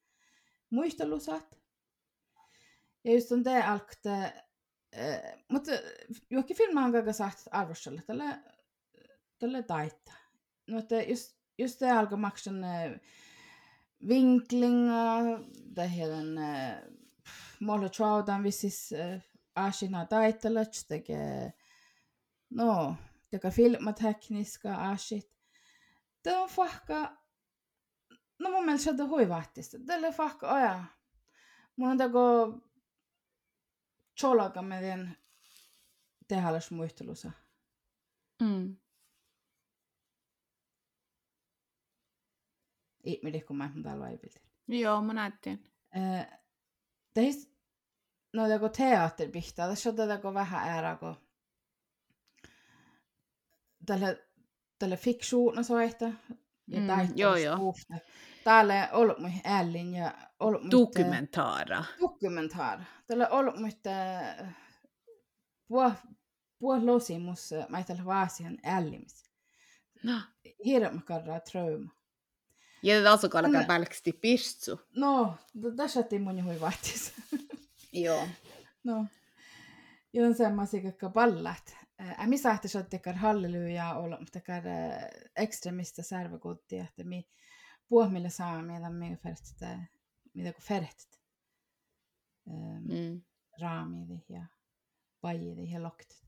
muistelusat. 0.71 1.59
Ja 3.05 3.13
just 3.13 3.33
on 3.33 3.45
det 3.45 3.63
alkt, 3.63 4.07
äh, 4.07 4.33
mutta 5.49 5.73
johonkin 6.31 6.57
filmaan 6.57 6.87
on 6.87 6.93
kaiken 6.93 7.15
sagt 7.15 7.49
arvostella 7.51 8.01
tällä, 8.07 8.43
tällä 9.39 9.63
taita. 9.63 10.13
No, 10.71 10.79
että 10.79 11.03
just, 11.03 11.37
just 11.59 11.81
det 11.81 12.17
maksan 12.17 12.65
äh, 12.65 13.01
vinklinga, 14.09 15.21
det 15.77 15.91
heidän 15.91 16.39
äh, 16.39 16.83
mulla 17.61 17.89
chaudan 17.89 18.43
vissis 18.43 18.93
äh, 18.93 19.23
asina 19.55 20.07
taitelat, 20.07 20.85
tekee, 20.89 21.53
no, 22.51 22.97
tekee 23.31 23.51
filmatekniska 23.51 24.75
asit. 24.75 25.31
Det 26.25 26.37
on 26.37 26.49
fahka, 26.49 27.17
no 28.39 28.51
mun 28.51 28.65
mielestä 28.65 28.97
se 28.97 29.03
on 29.03 29.09
huivahtista. 29.11 29.79
Tällä 29.87 30.13
fahka 30.13 30.51
aja. 30.51 30.85
Mun 31.77 31.91
on 31.91 31.99
teko 31.99 32.59
cholaga 34.21 34.63
meidän 34.63 35.17
tehallas 36.29 36.71
muistelussa. 36.71 37.31
Mm. 38.43 38.77
Kun 43.47 43.83
täällä 43.83 44.05
vaipiltin. 44.05 44.43
Joo, 44.69 45.03
mä 45.03 45.13
näytin. 45.13 45.65
Äh, 45.97 46.41
Teis, 47.15 47.55
no 48.33 48.47
joku 48.47 48.69
teatteripihtaa, 48.69 49.69
tässä 49.69 49.91
on 49.91 49.97
tätä 49.97 50.35
vähän 50.35 50.69
ära, 50.69 50.97
kun 50.97 51.17
tällä, 53.87 54.17
tällä 54.79 54.97
fiksuuna 54.97 55.63
soihta. 55.63 56.05
Ja 56.67 56.81
mm, 56.81 57.13
joo, 57.17 57.37
joo. 57.37 57.75
Täällä 58.45 58.89
on 58.93 59.01
ollut 59.01 59.19
mun 59.19 59.33
ällin 59.45 59.95
ja 59.95 60.15
ollut 60.41 60.63
mun... 60.63 60.71
Dokumentaara. 60.71 61.85
Dokumentaara. 62.01 62.85
Tällä 63.07 63.29
on 63.29 63.39
ollut 63.39 63.57
mun 63.57 63.71
puol, 65.69 65.91
puol 66.59 66.87
losimus, 66.87 67.51
mä 67.69 67.79
ei 67.79 67.85
tällä 67.85 68.05
vaasian 68.05 68.59
ällimis. 68.65 69.31
No. 70.03 70.21
Hirveän 70.65 71.03
karraa 71.03 71.41
trauma. 71.41 72.00
Ja 72.83 72.97
tätä 72.99 73.13
asuu 73.13 73.31
kalkaa 73.31 73.65
pälksti 73.65 74.13
pirtsu. 74.13 74.81
No, 74.97 75.35
tässä 75.77 76.05
ei 76.13 76.19
mun 76.19 76.39
juhui 76.39 76.61
vaatis. 76.61 77.13
Joo. 77.93 78.29
No. 78.85 79.07
Ja 80.13 80.27
on 80.27 80.35
semmoisia, 80.35 80.81
jotka 80.83 81.11
pallat. 81.11 81.77
Äh, 82.01 82.29
mi 82.29 82.39
sahti 82.39 82.79
att 82.79 82.91
tekar 82.91 83.15
halleluja 83.15 83.95
olla, 83.95 84.19
tekar 84.33 84.63
ekstremista 85.37 86.03
särvakutti, 86.03 86.79
että 86.79 87.05
mi 87.05 87.29
puhmille 87.89 88.31
saa, 88.31 88.63
mitä 88.63 88.91
mi 88.91 89.17
färtit, 89.17 89.61
mitä 90.35 90.53
kun 90.53 90.63
färtit. 90.63 91.21
Mm. 92.47 93.23
Raamidi 93.61 94.25
ja 94.29 94.47
pajidi 95.21 95.71
ja 95.71 95.83
loktit. 95.83 96.27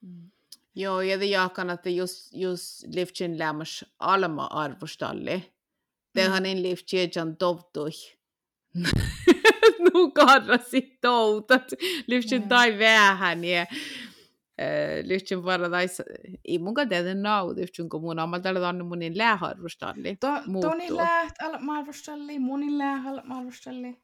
Mm. 0.00 0.30
Joo, 0.74 1.00
ja 1.00 1.20
det 1.20 1.26
jakan 1.26 1.70
että 1.70 1.90
just, 1.90 2.32
just 2.32 2.84
livtsin 2.94 3.38
lämmas 3.38 3.84
alma 3.98 4.46
arvostalli. 4.46 5.52
Tehän 6.12 6.46
en 6.46 6.62
livtsin 6.62 7.36
tovtui. 7.38 7.90
Nu 9.94 10.10
karra 10.10 10.58
sit 10.58 11.00
toutat. 11.00 11.72
Livtsin 12.06 12.48
tai 12.48 12.78
vähän 12.78 13.44
ja 13.44 13.66
lyhtsyn 15.04 15.42
paradais 15.42 16.02
ei 16.44 16.58
mun 16.58 16.74
kanssa 16.74 16.88
tehdä 16.88 17.14
nau 17.14 17.54
lyhtsyn 17.54 17.88
kun 17.88 18.00
mun 18.00 18.18
amal 18.18 18.40
tällä 18.40 18.68
on 18.68 18.86
mun 18.86 18.98
lääharvostalli. 19.14 20.16
Toni 20.60 20.96
läht 20.96 21.42
al 21.42 21.58
marvostalli, 21.58 22.38
munin 22.38 22.78
läähal 22.78 23.20
marvostalli. 23.24 24.02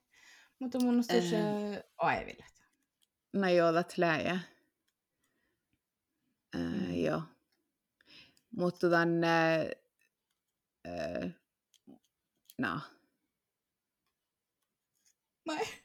Mutta 0.58 0.78
mun 0.84 0.94
on 0.94 1.04
se 1.04 1.84
aivillet. 1.98 2.54
No 3.32 3.48
joo, 3.48 3.72
that 3.72 3.98
lääjä. 3.98 4.38
Uh, 6.56 6.98
joo. 7.04 7.22
Mutta 8.56 8.90
tämän, 8.90 9.20
uh, 10.86 11.24
uh, 11.24 11.30
no. 12.58 12.80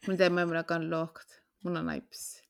Mun 0.07 0.17
teemme 0.17 0.45
mun 0.45 0.57
akan 0.57 0.89
lohkat. 0.91 1.41
Mun 1.63 1.77
on 1.77 1.85
naips. 1.85 2.43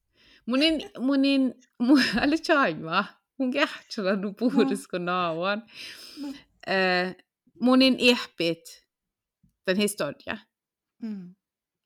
Munin, 0.46 0.82
munin, 1.00 1.54
mun, 1.80 2.00
älä 2.24 2.38
chaima. 2.38 3.06
Mun 3.38 3.52
kähtsellä 3.52 4.16
nu 4.16 4.34
puhudisko 4.34 4.98
nauan. 4.98 5.64
Uh, 6.24 7.16
munin 7.62 7.96
ihpit 8.00 8.86
den 9.68 9.78
historia. 9.78 10.38
Mm. 11.02 11.36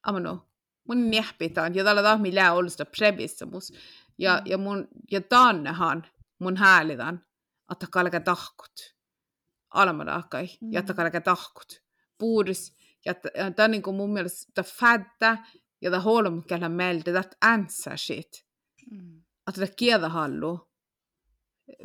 Amano. 0.04 0.50
Munin 0.88 1.14
ihpit 1.14 1.58
on. 1.58 1.76
Ja 1.76 1.84
tällä 1.84 2.04
tahmi 2.04 2.36
lää 2.36 2.54
ollusta 2.54 2.86
prebissä 2.86 3.46
mus. 3.46 3.74
Ja, 4.18 4.42
mm. 4.46 4.52
ja 4.52 4.58
mun, 4.58 4.88
ja 5.12 5.22
tannehan 5.22 6.06
mun 6.40 6.58
häälitän, 6.58 7.26
että 7.72 7.88
kalke 7.92 8.20
tahkut. 8.20 8.96
Almanahkai, 9.70 10.48
mm. 10.62 10.74
ja 10.74 10.80
että 10.80 10.94
kalke 10.94 11.22
tahkut. 11.22 11.84
Puudus, 12.18 12.74
ja 13.06 13.14
tämä 13.56 13.66
on 13.66 13.72
niin 13.72 13.84
kuin 13.84 13.96
mun 13.96 14.14
mielestä 14.14 14.52
tämä 14.54 14.66
fädda, 14.80 15.38
ja 15.82 15.92
tämä 15.92 16.02
holmkellä 16.02 16.70
meiltä, 16.70 17.12
tämä 17.12 17.24
answer 17.42 17.98
shit. 17.98 18.46
Mm. 18.92 19.18
Että 19.48 19.62
tämä 19.62 19.76
kiedahallu 19.76 20.70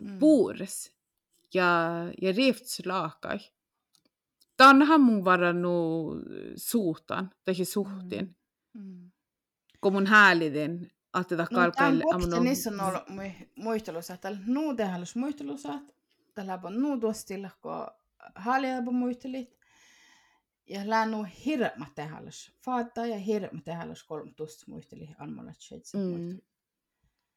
Mm. 0.03 0.19
puudus, 0.19 0.93
ja, 1.55 1.91
ja 2.23 2.33
riftslaakai. 2.33 3.39
Tänhän 4.57 5.01
mun 5.01 5.25
varannut 5.25 6.19
suutan, 6.57 7.31
tai 7.45 7.55
suhtin, 7.65 8.37
Mm. 8.75 9.11
kun 9.81 9.93
mun 9.93 10.07
häälidin, 10.07 10.94
No, 11.15 11.25
tämän 11.25 11.47
kalkaille 11.73 12.05
kohti 12.05 12.41
niissä 12.41 12.71
on 12.71 12.81
ollut 12.81 13.09
mui- 13.09 13.49
muistelusaat. 13.57 14.21
Täällä 14.21 14.41
nuu 14.47 14.75
tehdään 14.75 15.07
muistelusaat. 15.17 15.95
Täällä 16.35 16.59
on 16.63 16.83
nuu 16.83 17.01
tuostilla, 17.01 17.51
kun 17.63 17.87
haljaa 18.35 18.81
muistelit. 18.81 19.59
Ja 20.67 20.81
läänu 20.85 21.27
hirma 21.45 21.87
tehdään. 21.95 22.25
Faattaa 22.65 23.07
ja 23.07 23.19
hirma 23.19 23.61
tehdään 23.65 23.95
kolme 24.09 24.33
tuosta 24.33 24.65
muisteli. 24.69 25.09
Shades. 25.61 25.95
Mm. 25.95 26.41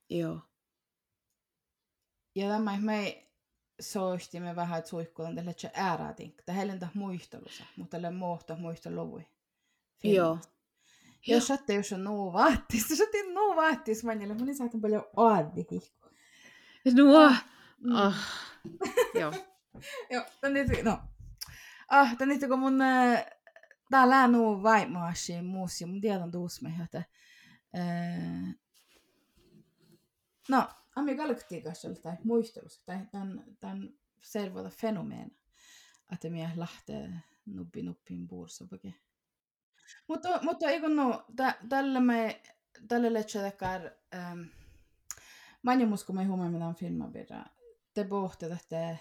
Joo. 0.10 0.40
Ja 2.36 2.48
tämä 2.50 2.78
me 2.78 3.28
soistimme 3.80 4.56
vähän, 4.56 4.80
että 4.80 4.90
suihkuun 4.90 5.36
tälle 5.36 5.54
se 5.58 5.72
äärätin. 5.74 6.36
Tämä 6.46 6.62
ei 6.62 6.68
lentä 6.68 6.88
muistelusa, 6.94 7.64
mutta 7.76 7.92
tälle 7.92 8.12
muuta 8.12 8.56
muisteluvui. 8.56 9.28
Joo. 10.04 10.40
Ja 11.28 11.36
jos 11.76 11.94
on 11.94 12.04
nuu 12.04 12.34
vaattis, 12.34 12.90
jos 12.90 12.98
saatte 12.98 13.34
nuu 13.34 13.56
vaattis, 13.56 14.04
mä 14.04 14.16
niille, 14.16 14.34
mä 14.34 14.46
niin 14.46 14.56
saatan 14.56 14.82
paljon 14.82 15.06
aadihihku. 15.16 16.10
Nuo. 16.96 17.32
Mm. 17.78 17.96
Ah. 17.96 18.16
Joo. 19.20 19.34
Joo, 20.12 20.24
tän 20.42 20.54
no. 20.84 21.00
Ah, 21.88 22.18
tän 22.18 22.30
kun 22.50 22.60
mun 22.60 22.82
äh, 22.82 23.26
tää 23.90 24.10
läänu 24.10 24.64
vaimaasi 24.64 25.42
muusi, 25.42 25.86
mun 25.86 26.02
tiedän 26.02 26.32
tuusme, 26.32 26.74
että 26.84 27.04
äh, 27.78 28.56
no, 30.50 30.68
Ami 30.98 31.16
galaktiikassa 31.16 31.94
tai 31.94 32.18
muistelussa, 32.24 32.82
tai 32.86 32.98
tämän, 33.12 33.44
tämän 33.60 33.90
servoita 34.22 34.70
fenomeena, 34.70 35.36
että 36.14 36.30
minä 36.30 36.52
lähtee 36.56 37.10
nuppi 37.46 37.84
nuppin 37.84 38.28
puursa. 38.28 38.66
Mutta, 40.08 40.40
mutta 40.44 40.70
eikö 40.70 40.90
no, 40.90 41.26
tä, 41.36 41.56
tällä 41.70 42.00
me, 42.00 42.42
tällä 42.88 43.14
letsätäkään, 43.14 43.92
ähm, 44.16 44.42
mä 45.64 45.74
en 45.74 45.90
musko 45.90 46.14
me 46.14 46.24
huomioon 46.26 46.54
tämän 46.54 46.76
filmin 46.76 47.14
verran, 47.14 47.46
te 47.94 48.04
pohtet, 48.04 48.52
että 48.52 48.98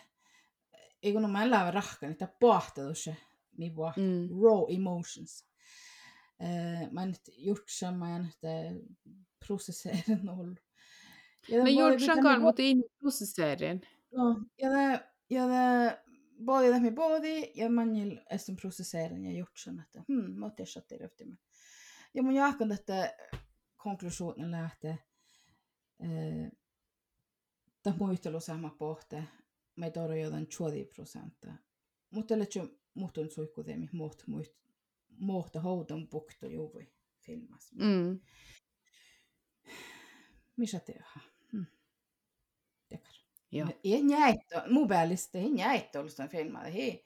eikö 1.02 1.20
no 1.20 1.28
mä 1.28 1.42
en 1.42 1.50
lähde 1.50 1.70
rahkan, 1.70 2.10
että 2.10 2.28
pohtet 2.40 2.98
se, 2.98 3.16
niin 3.58 3.74
pohtet, 3.74 4.04
Mm. 4.04 4.28
raw 4.28 4.64
emotions. 4.76 5.46
Äh, 6.42 6.90
mä 6.92 7.02
en 7.02 7.08
nyt 7.08 7.20
jutsa, 7.38 7.92
mä 7.92 8.16
en 8.16 8.22
nyt 8.22 8.38
prosessera 9.46 9.96
noll. 10.22 10.54
Ja 11.48 11.58
No 11.58 11.64
det 11.64 11.74
var- 11.76 11.80
Jortsan 11.90 12.16
det- 12.18 12.22
kan 12.22 12.40
mot 12.42 12.58
in 12.58 12.84
prosesserien. 12.98 13.80
No, 14.12 14.40
ja 14.58 14.70
ja 15.30 15.46
det, 15.48 15.98
både 16.44 16.72
det 16.72 16.80
med 16.82 16.94
både 16.94 17.50
ja 17.54 17.70
manjil 17.70 18.20
eston 18.30 18.56
prosesserin 18.56 19.24
ja 19.24 19.32
jutsan, 19.32 19.80
että 19.80 20.02
hmm, 20.08 20.38
mä 20.38 20.46
otin 20.46 20.66
shatti 20.66 20.98
röftimme. 20.98 21.36
Ja 22.14 22.22
mun 22.22 22.34
jahkan 22.34 22.72
että 22.72 23.16
konklusionen 23.76 24.50
lähtee, 24.50 24.98
eh, 26.00 26.52
tämä 27.82 27.96
muistelu 27.96 28.40
sama 28.40 28.70
pohte, 28.70 29.24
me 29.76 29.90
toro 29.90 30.14
jotain 30.14 30.46
20 30.46 30.94
prosenttia. 30.94 31.54
Mutta 32.10 32.28
tällä 32.28 32.46
tjo 32.46 32.68
muhtun 32.94 33.30
suihkuteemi 33.30 33.88
muht 33.92 34.26
muist, 34.26 34.54
muhta 35.08 35.60
houton 35.60 36.08
pukto 36.08 36.46
juvui 36.46 36.92
filmas. 37.18 37.72
Mm. 37.72 38.20
Missä 40.56 40.80
tehdään? 40.80 41.35
Joo. 43.56 43.68
Mun 44.70 44.88
päällistä 44.88 45.38
ei 45.38 45.50
näitä 45.50 46.00
ollut 46.00 46.16
tämän 46.16 46.30
filmalla. 46.30 46.68
Hei, 46.68 47.04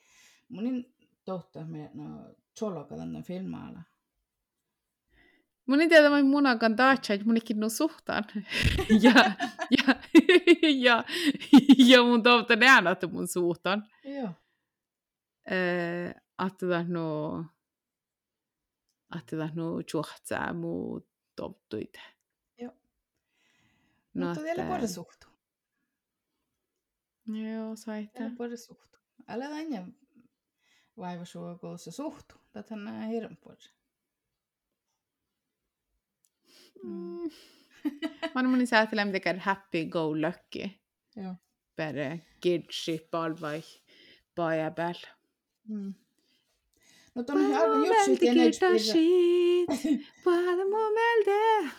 mun 0.48 0.64
niin 0.64 0.94
tohtaa 1.24 1.64
me 1.64 1.90
no 1.94 2.34
choloka 2.58 2.96
tämän 2.96 3.22
filmalla. 3.22 3.82
Mun 5.66 5.80
ei 5.80 5.88
tiedä, 5.88 6.10
mä 6.10 6.22
mun 6.22 6.46
akan 6.46 6.76
taatsa, 6.76 7.14
että 7.14 7.26
mun 7.26 7.36
ikin 7.36 7.60
nu 7.60 7.70
suhtaan. 7.70 8.24
ja, 9.04 9.12
ja, 9.70 9.94
ja, 10.86 11.04
ja 11.86 12.02
mun 12.02 12.22
toivota 12.22 12.56
nähdä, 12.56 12.90
että 12.90 13.06
mun 13.06 13.28
suhtaan. 13.28 13.88
Joo. 14.04 14.30
Että 16.46 16.66
tämä 16.68 16.84
no, 16.88 17.44
että 19.18 19.36
tämä 19.36 19.48
no 19.54 19.80
juohtsaa 19.94 20.52
muu 20.52 21.08
toivottuita. 21.36 22.00
Joo. 22.58 22.72
No, 24.14 24.26
Mutta 24.26 24.42
vielä 24.42 24.62
että- 24.62 24.66
vuoden 24.68 24.88
suhtu. 24.88 25.26
Joo, 27.34 27.76
saitte. 27.76 28.20
Vielä 28.20 28.34
vuoden 28.38 28.58
suhtu. 28.58 28.98
Älä 29.28 29.48
aina 29.48 29.86
vaiva 30.96 31.24
sua 31.24 31.58
koussa 31.58 31.90
suhtu. 31.90 32.34
Tätä 32.52 32.74
on 32.74 33.02
hirveän 33.08 33.38
vuoden. 33.44 33.70
Mm. 36.82 37.30
Man 38.34 38.48
mun 38.48 38.60
isä 38.60 38.76
ajattelee 38.76 39.04
mitenkään 39.04 39.38
happy 39.38 39.84
go 39.84 40.14
lucky. 40.16 40.70
Joo. 41.16 41.34
Per 41.76 41.96
kidsi 42.40 43.08
palvai 43.10 43.62
paja 44.34 44.70
päällä. 44.70 45.08
Mm. 45.68 45.94
No 47.14 47.22
tuonne 47.22 47.46
on 47.46 47.54
aivan 47.62 47.86
jutsit 47.86 48.22
ja 48.22 48.34
ne 48.34 48.52
shit.Pada 48.78 50.64
momente. 50.70 51.70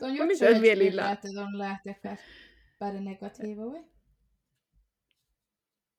Tuon 0.00 0.12
On 0.12 0.64
ja 0.64 0.72
illalla. 0.72 1.12
että 1.12 1.28
tuon 1.34 1.58
lähteekään 1.58 2.18
pärin 2.78 3.04
negatiiva 3.04 3.66
vai? 3.66 3.84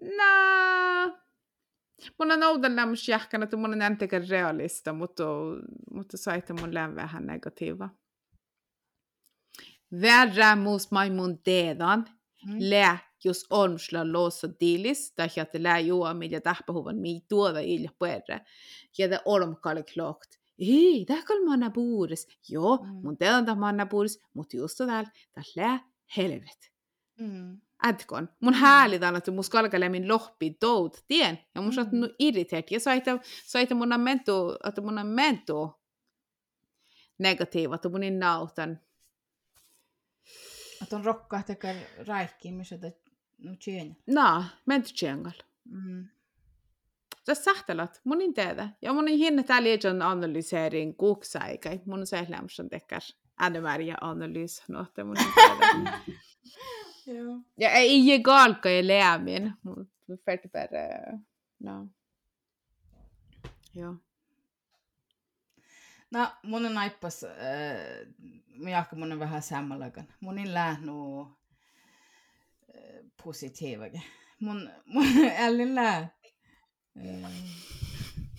No. 0.01 1.17
Mun 2.19 2.31
on 2.31 2.75
lämmös 2.75 3.09
jähkänä, 3.09 3.43
että 3.43 3.57
mun 3.57 3.73
on 3.73 3.81
entekään 3.81 4.27
realista, 4.29 4.93
mutta, 4.93 5.23
mutta 5.93 6.17
saitte 6.17 6.53
mun 6.53 6.73
lään 6.73 6.95
vähän 6.95 7.25
negatiiva. 7.25 7.89
Värre 10.01 10.55
mus 10.55 10.91
mai 10.91 11.09
mun 11.09 11.39
teedan, 11.43 12.05
Mm. 12.47 12.55
lää 12.59 12.97
jos 13.23 13.45
on 13.49 13.79
sulla 13.79 14.13
loossa 14.13 14.47
diilis, 14.59 15.13
tai 15.15 15.27
että 15.37 15.63
lää 15.63 15.79
juo 15.79 16.13
mitä 16.13 16.41
tähpähuvan 16.41 16.97
mii 16.97 17.21
tuoda 17.29 17.59
ilja 17.59 17.89
puerre, 17.99 18.41
ja 18.97 19.09
det 19.09 19.19
orm 19.25 19.55
kalle 19.55 19.83
klokt. 19.93 20.29
Ei, 20.59 21.05
kan 21.05 21.45
manna 21.45 21.69
puures. 21.69 22.27
Joo, 22.49 22.77
Mm. 22.77 22.87
mun 23.03 23.17
teedan 23.17 23.45
tämä 23.45 23.59
manna 23.59 23.85
puures, 23.85 24.19
mutta 24.33 24.57
just 24.57 24.77
täällä, 24.77 25.09
tää 25.33 25.43
lää 25.55 25.79
helvet. 26.17 26.71
Mm. 27.19 27.61
Ätkon. 27.85 28.29
Mun 28.39 28.53
häälitän, 28.53 29.15
että 29.15 29.31
mun 29.31 29.43
skalkalemin 29.43 30.07
lohpi 30.07 30.57
tout 30.59 31.03
tien. 31.07 31.39
Ja 31.55 31.61
mun 31.61 31.71
Mm. 31.77 31.83
mm. 31.91 31.99
nu 31.99 32.09
irriteet. 32.19 32.71
Ja 32.71 32.79
saita, 32.79 33.19
saita 33.45 33.75
mun 33.75 33.93
on 33.93 34.01
mentu, 34.01 34.33
että 34.67 34.81
mun 34.81 34.97
on 34.97 35.07
mentu 35.07 35.81
negatiiva, 37.17 37.75
että 37.75 37.89
mun 37.89 38.03
ei 38.03 38.11
nautan. 38.11 38.79
Att 40.81 40.93
on 40.93 41.03
tekee 41.45 41.87
raikkiin, 42.07 42.53
missä 42.53 42.77
te 42.77 42.93
no 43.37 43.55
tjene. 43.55 43.95
No, 44.07 44.43
menty 44.65 44.93
tjengal. 44.93 45.43
Mm. 45.65 46.07
Sä 47.25 47.33
sähtelat, 47.33 48.01
mun 48.03 48.21
ei 48.21 48.33
tehdä. 48.33 48.69
Ja 48.81 48.93
mun 48.93 49.07
ei 49.07 49.17
hinne 49.17 49.43
täällä 49.43 49.67
liian 49.67 50.01
analyseerin 50.01 50.95
kuuksäikä. 50.95 51.79
Mun 51.85 51.99
on 51.99 52.07
se 52.07 52.25
lämmösen 52.29 52.69
tekär 52.69 53.01
äänemääriä 53.39 53.97
analys. 54.01 54.63
No, 54.67 54.81
että 54.81 55.03
mun 55.03 55.17
ei 55.17 55.25
tehdä. 55.35 55.99
Joo. 57.05 57.39
ja 57.57 57.71
ei 57.71 58.15
i 58.15 58.87
lämin. 58.87 59.53
Mun 59.63 59.89
färdig 60.25 60.51
bara, 60.51 61.19
no. 61.59 61.87
Joo. 63.73 63.95
No, 66.11 66.27
mun 66.43 66.65
on 66.65 66.73
naippas, 66.73 67.23
äh, 67.23 68.69
jahka 68.69 68.95
mun 68.95 69.11
on 69.11 69.19
vähän 69.19 69.41
sammallakan. 69.41 70.07
Mun 70.19 70.39
on 70.39 70.53
lähnu 70.53 71.21
äh, 72.75 73.05
positiivakin. 73.23 74.01
Mun, 74.39 74.69
mun 74.85 75.05
ällin 75.45 75.75
lää. 75.75 75.97
Äh, 76.97 77.31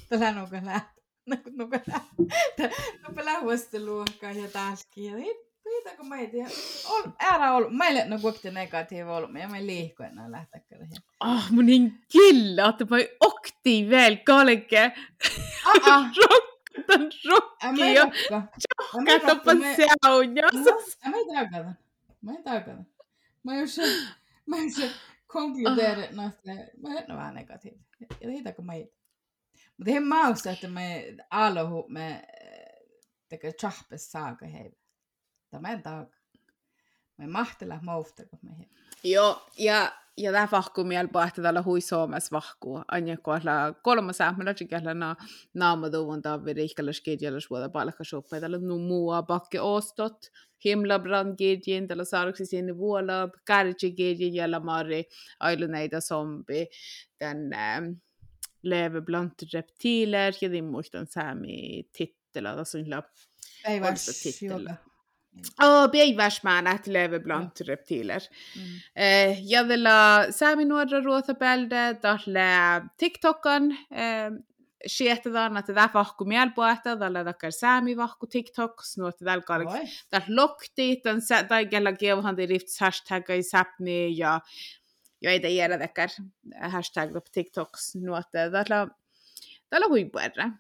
Tällä 0.08 0.32
nuka 0.32 0.56
lää. 0.64 0.92
Nuka 1.58 1.80
lää. 1.86 2.00
Nuka 3.08 3.24
lää 3.24 3.40
ja 4.36 4.48
taaskin. 4.48 5.04
Ja 5.04 5.51
Mitä 5.76 5.96
kun 5.96 6.08
mä 6.08 6.16
ei 6.16 6.26
tiedä. 6.26 6.48
Ol, 6.88 7.02
älä 7.20 7.52
ollut. 7.52 7.76
Mä 7.76 7.88
ei 7.88 7.96
ole 7.96 8.20
kuitenkin 8.20 8.54
negatiiva 8.54 9.16
ollut. 9.16 9.32
Mä 9.32 9.38
ei 9.38 9.66
liikkua 9.66 10.06
enää 10.06 10.30
lähteä 10.30 10.60
kyllä. 10.60 10.86
Ah, 11.20 11.50
mun 11.50 11.66
niin 11.66 12.00
killa, 12.12 12.68
että 12.68 12.86
mä 12.90 12.96
okti 13.20 13.88
vielä 13.88 14.16
kalke. 14.16 14.92
Ah, 15.66 15.88
ah. 15.92 16.10
Rokkan 16.22 17.10
rokki 17.30 17.66
mä 17.78 17.86
ei 17.86 17.94
ja 17.94 18.02
rakka. 18.04 18.36
Ä, 18.36 19.00
mä 19.02 19.10
ei 19.10 19.20
katsoppa 19.20 19.52
rakka, 21.34 21.62
mä-. 21.62 21.74
Mä 22.22 22.32
ei 22.32 22.42
taakata. 22.42 22.76
Mä 22.76 22.82
ei. 22.82 22.86
Mä 23.44 23.60
just 23.60 23.74
se, 23.74 23.82
mä 24.46 24.56
just 24.56 24.76
se 24.76 24.90
no, 26.12 26.26
että 26.26 26.52
mä 26.82 26.88
en 26.98 27.10
ole 27.10 27.18
vähän 27.18 27.34
negatiivinen. 27.34 27.86
Ja 28.00 28.28
siitä 28.30 28.52
kun 28.52 28.66
mä 28.66 28.74
ei. 28.74 28.92
Mutta 29.76 29.90
ihan 29.90 30.06
mausta, 30.06 30.50
että 30.50 30.68
me 30.68 31.14
alohu, 31.30 31.84
me 31.88 32.24
tekee 33.28 33.52
chahpes 33.52 34.12
saaga 34.12 34.46
hei. 34.46 34.72
Tämä 35.52 35.72
en 35.72 35.82
taaka. 35.82 36.16
Mä 37.16 37.26
mahtella 37.26 37.78
mousta, 37.82 38.26
kun 38.26 38.38
me 38.42 38.66
Joo, 39.04 39.46
ja, 39.58 39.92
ja 40.16 40.32
tämä 40.32 40.48
vahkuu 40.52 40.84
mielpää, 40.84 41.26
että 41.26 41.42
täällä 41.42 41.62
hui 41.62 41.80
Suomessa 41.80 42.30
vahkuu. 42.32 42.80
Anja 42.90 43.16
kohdalla 43.16 43.74
kolmas 43.82 44.20
äämälä, 44.20 44.50
että 44.50 44.94
na 44.94 45.16
naamaduvun 45.54 46.22
tavvi 46.22 46.52
riikkällä 46.52 46.92
skidjalla 46.92 47.40
suoda 47.40 47.68
palkka 47.68 48.04
shoppaa. 48.04 48.40
Täällä 48.40 48.56
on 48.56 48.80
mua 48.80 49.22
pakke 49.22 49.60
ostot, 49.60 50.26
himlabrand 50.64 51.36
gidjin, 51.36 51.88
täällä 51.88 52.04
saariksi 52.04 52.46
sinne 52.46 52.76
vuola, 52.76 53.28
kärji 53.44 53.92
gidjin, 53.96 54.34
jällä 54.34 54.60
mari, 54.60 55.04
ailu 55.40 55.66
näitä 55.66 56.00
zombi, 56.00 56.68
den 57.20 57.52
ähm, 57.52 57.92
lever 58.62 59.02
bland 59.02 59.30
reptiler, 59.54 60.34
ja 60.40 60.52
det 60.52 60.62
muistan 60.62 61.06
sami 61.06 61.84
tittela, 61.92 62.56
tässä 62.56 62.78
on 62.78 62.84
Ei 63.64 63.80
Oliko 64.54 64.91
vars 65.36 65.46
se 65.46 65.50
titteli? 65.50 65.62
yoga. 65.62 65.82
Oh, 65.82 65.90
bieiväsmään, 65.90 66.66
että 66.66 66.92
lever 66.92 67.20
bland 67.20 67.50
reptiler. 67.66 68.20
Mm. 68.56 68.62
Eh, 68.96 69.38
ja 69.42 69.64
tällä 69.64 70.26
sami 70.30 70.64
nuorra 70.64 71.00
ruotapelde, 71.00 71.94
tällä 72.00 72.82
TikTokan, 72.96 73.72
eh, 73.72 74.44
Sietetään, 74.86 75.56
että 75.56 75.74
tämä 75.74 75.88
vahku 75.94 76.24
mielpuetta, 76.24 76.96
tällä 76.96 77.24
takia 77.24 77.50
sami 77.50 77.96
vahku 77.96 78.26
TikToks, 78.26 78.98
nuotta 78.98 79.24
tällä 79.24 79.44
kallik 79.44 79.68
Oi. 79.68 79.80
Tää 80.10 80.22
lokti, 80.28 80.96
tän 80.96 81.20
sä, 81.20 81.42
tai 81.42 81.66
kella 81.66 81.92
kieuhan 81.92 82.36
till 82.36 82.48
rifts 82.48 82.80
hashtagga 82.80 83.34
i 83.34 83.42
sapni 83.42 84.18
ja 84.18 84.40
ja 85.22 85.30
ei 85.30 85.40
tiedä 85.40 85.78
täkkär 85.78 86.08
hashtag 86.60 87.12
på 87.12 87.20
TikToks 87.32 87.94
nuotta. 87.94 88.50
Täällä 88.50 88.88
täällä 89.70 89.88
huipuerra. 89.88 90.50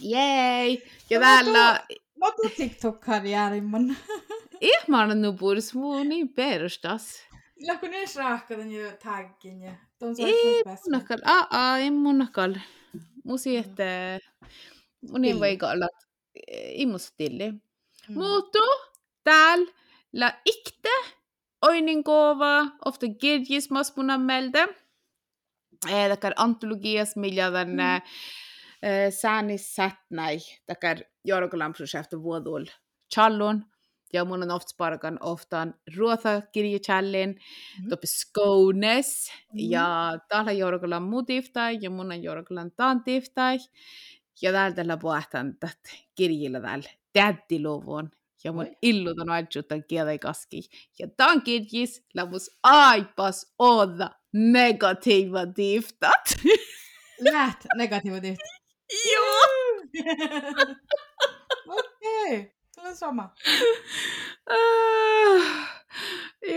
Jei! 0.00 0.82
Ja 1.10 1.18
No, 1.18 1.24
täällä 1.24 1.86
Tuun 2.20 2.50
TikTok-karjäärin 2.56 3.64
mun. 3.64 3.96
ihmana 4.60 5.14
nu 5.14 5.32
bors 5.32 5.74
mun 5.74 6.08
niin 6.08 6.28
perustas. 6.28 7.28
Ja 7.56 7.76
kun 7.78 7.90
ne 7.90 8.04
raakkadan 8.16 8.72
jo 8.72 8.90
taggin 9.04 9.62
ja 9.62 9.72
ton 9.98 10.16
saa 10.16 10.26
Ei 10.26 10.62
päästä. 10.64 10.84
munnakal, 10.90 11.18
aa, 11.24 11.78
ei 11.78 11.90
munnakal. 11.90 12.54
Musi, 13.24 13.56
että 13.56 14.18
mun 15.10 15.24
ei 15.24 15.30
Tilli. 15.32 15.40
voi 15.40 15.70
olla 15.72 15.88
imustilli. 16.72 17.50
Mm. 17.50 18.14
Mutta 18.14 18.58
täällä 19.24 20.40
ikte 20.44 20.88
oinin 21.62 22.04
kova, 22.04 22.66
ofta 22.84 23.06
kirjis 23.20 23.70
mas 23.70 23.96
mun 23.96 24.10
ammeltä. 24.10 24.68
Takar 26.08 26.32
antologias, 26.36 27.16
millä 27.16 27.50
tämän 27.50 28.00
mm. 28.02 29.10
säänis 29.10 29.74
sätnäi, 29.74 30.38
takar 31.28 31.42
Jorgolan 31.42 31.72
projektet 31.72 32.22
vuodul 32.22 32.64
challon. 33.14 33.64
Ja 34.12 34.24
mun 34.24 34.42
on 34.42 34.50
ofta 34.50 34.68
sparkan 34.68 35.18
oftaan 35.20 35.74
ruotha 35.96 36.40
kirjachallin, 36.52 37.40
Mm. 37.82 37.88
topi 37.88 38.06
Skånes, 38.06 39.32
Mm. 39.52 39.58
ja 39.70 40.18
täällä 40.28 40.52
Jorgolan 40.52 41.02
mutiftai, 41.02 41.78
ja 41.80 41.90
mun 41.90 42.12
on 42.12 42.22
Jorgolan 42.22 42.70
tantiftai. 42.76 43.58
Ja 44.42 44.52
täältä 44.52 44.84
puhutaan 45.00 45.56
tätä 45.60 45.90
kirjillä 46.14 46.60
täällä 46.60 46.88
tättiluvun. 47.12 48.10
Ja 48.44 48.52
mun 48.52 48.66
illutan 48.82 49.30
ajattelen 49.30 49.84
kielä 49.84 50.18
kaski. 50.18 50.62
Ja 50.98 51.08
tämän 51.16 51.42
kirjis 51.42 52.04
lämmus 52.14 52.58
aipas 52.62 53.54
olla 53.58 54.10
negatiivatiivtat. 54.32 56.34
Läht 57.32 57.64
negatiivisesti. 57.76 58.44
Joo! 59.14 59.38
Okei, 62.28 62.52
on 62.78 62.96
sama. 62.96 63.34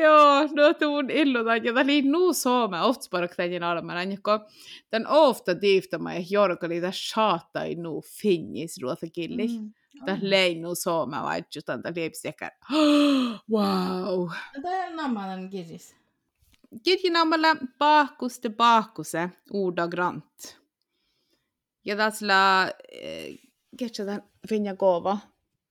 Joo, 0.01 0.41
no 0.53 0.73
tuun 0.79 1.09
illutan. 1.09 1.65
Ja 1.65 1.73
tämä 1.73 1.81
oli 1.81 2.01
nuu 2.01 2.33
soome 2.33 2.81
ofta 2.81 3.03
spark 3.03 3.35
tämän 3.35 3.63
alman. 3.63 4.11
Joka 4.11 4.47
tämän 4.89 5.07
ofta 5.07 5.55
tiivtama 5.55 6.13
ja 6.13 6.21
jorkali 6.29 6.81
tässä 6.81 7.13
saatai 7.13 7.75
nuu 7.75 8.03
finnis 8.21 8.81
ruotakilli. 8.81 9.47
Mm. 9.47 9.73
Tämä 10.05 10.17
lei 10.21 10.55
nuu 10.55 10.75
soome 10.75 11.17
ajattelen. 11.17 11.81
Tämä 11.83 11.93
liepsi 11.95 12.27
ehkä. 12.27 12.51
Wow! 13.51 14.29
Tämä 14.61 14.87
on 14.87 14.95
nammalan 14.95 15.49
kirjis. 15.49 15.95
Kirjanaamalla 16.83 17.47
Paakkuste 17.77 18.49
Paakkuse 18.49 19.29
ordagrant. 19.53 20.61
Ja 21.85 21.95
tässä 21.95 22.73
eh, 22.91 23.39
ketsätään 23.77 24.23
Finja 24.49 24.75
Kova. 24.75 25.17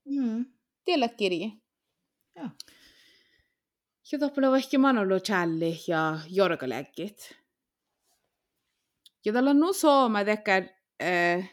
Mm. 0.05 0.45
Tiellä 0.85 1.09
kirje. 1.09 1.53
Joo. 2.37 2.49
Ja 4.13 4.19
toppala 4.19 4.51
vaikka 4.51 4.79
Manolo 4.79 5.21
Challi 5.21 5.79
ja 5.87 6.19
Jorgaläkkit. 6.29 7.37
Ja 9.25 9.33
tällä 9.33 9.51
on 9.51 9.61
nu 9.61 9.73
sooma 9.73 10.25
tekär 10.25 10.69
äh, 11.03 11.51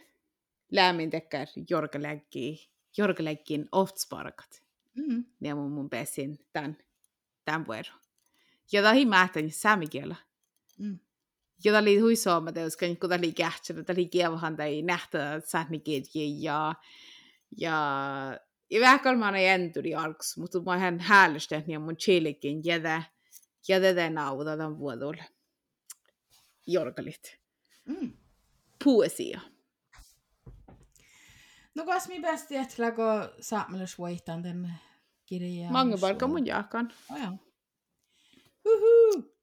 lämmin 0.72 1.10
tekär 1.10 1.48
Jorgaläkki, 1.70 2.70
Jorgaläkkin 2.98 3.70
oftsparkat. 3.72 4.64
Mm. 4.96 5.26
Ne 5.40 5.54
on 5.54 5.72
mun 5.72 5.90
pesin 5.90 6.40
tän, 6.54 6.78
tän 7.46 7.68
vuoro. 7.68 7.94
Ja 8.72 8.82
tämä 8.82 9.02
on 9.02 9.08
mähtäni 9.08 9.52
saamikielä. 9.52 10.16
Mm. 10.80 11.00
Ja 11.64 11.72
tämä 11.72 11.82
oli 11.82 12.00
hui 12.00 12.16
sooma 12.16 12.52
teos, 12.52 12.78
kun 12.78 12.98
tämä 13.10 13.16
oli 13.16 13.32
kähtsä, 13.32 13.74
tämä 13.74 13.96
oli 13.98 14.06
kievahan 14.06 14.56
tai 14.56 14.82
nähtä 14.82 15.42
sähnikirje 15.46 16.26
ja 16.40 16.76
ja 17.58 17.78
ja 18.70 18.80
vähän 18.80 19.00
kalmana 19.00 19.40
jänturi 19.40 19.96
alks, 19.96 20.38
mutta 20.38 20.62
mä 20.62 20.78
hän 20.78 21.00
häällystä 21.00 21.64
niin 21.68 21.82
mun 21.82 21.98
chilikin 21.98 22.62
jätä 22.66 23.04
jätä 23.68 23.94
tämän 23.94 24.14
nauta 24.14 24.58
tämän 24.58 24.78
vuodolla. 24.78 25.24
Jorkalit. 26.68 27.40
Mm. 27.86 28.12
Poesia. 28.84 29.42
No 31.76 31.86
kas 31.86 32.08
mi 32.08 32.20
bäst 32.22 32.52
jättla 32.52 32.92
gå 32.92 33.34
samlas 33.42 34.00
voitan 34.00 34.44
den 34.44 34.74
kirjan. 35.26 35.72
Mange 35.72 35.98
palka 35.98 36.28
mun 36.28 36.46
jaakan. 36.46 36.94
Oh, 37.12 37.18
ja. 37.18 37.32
Uhu. 38.66 39.38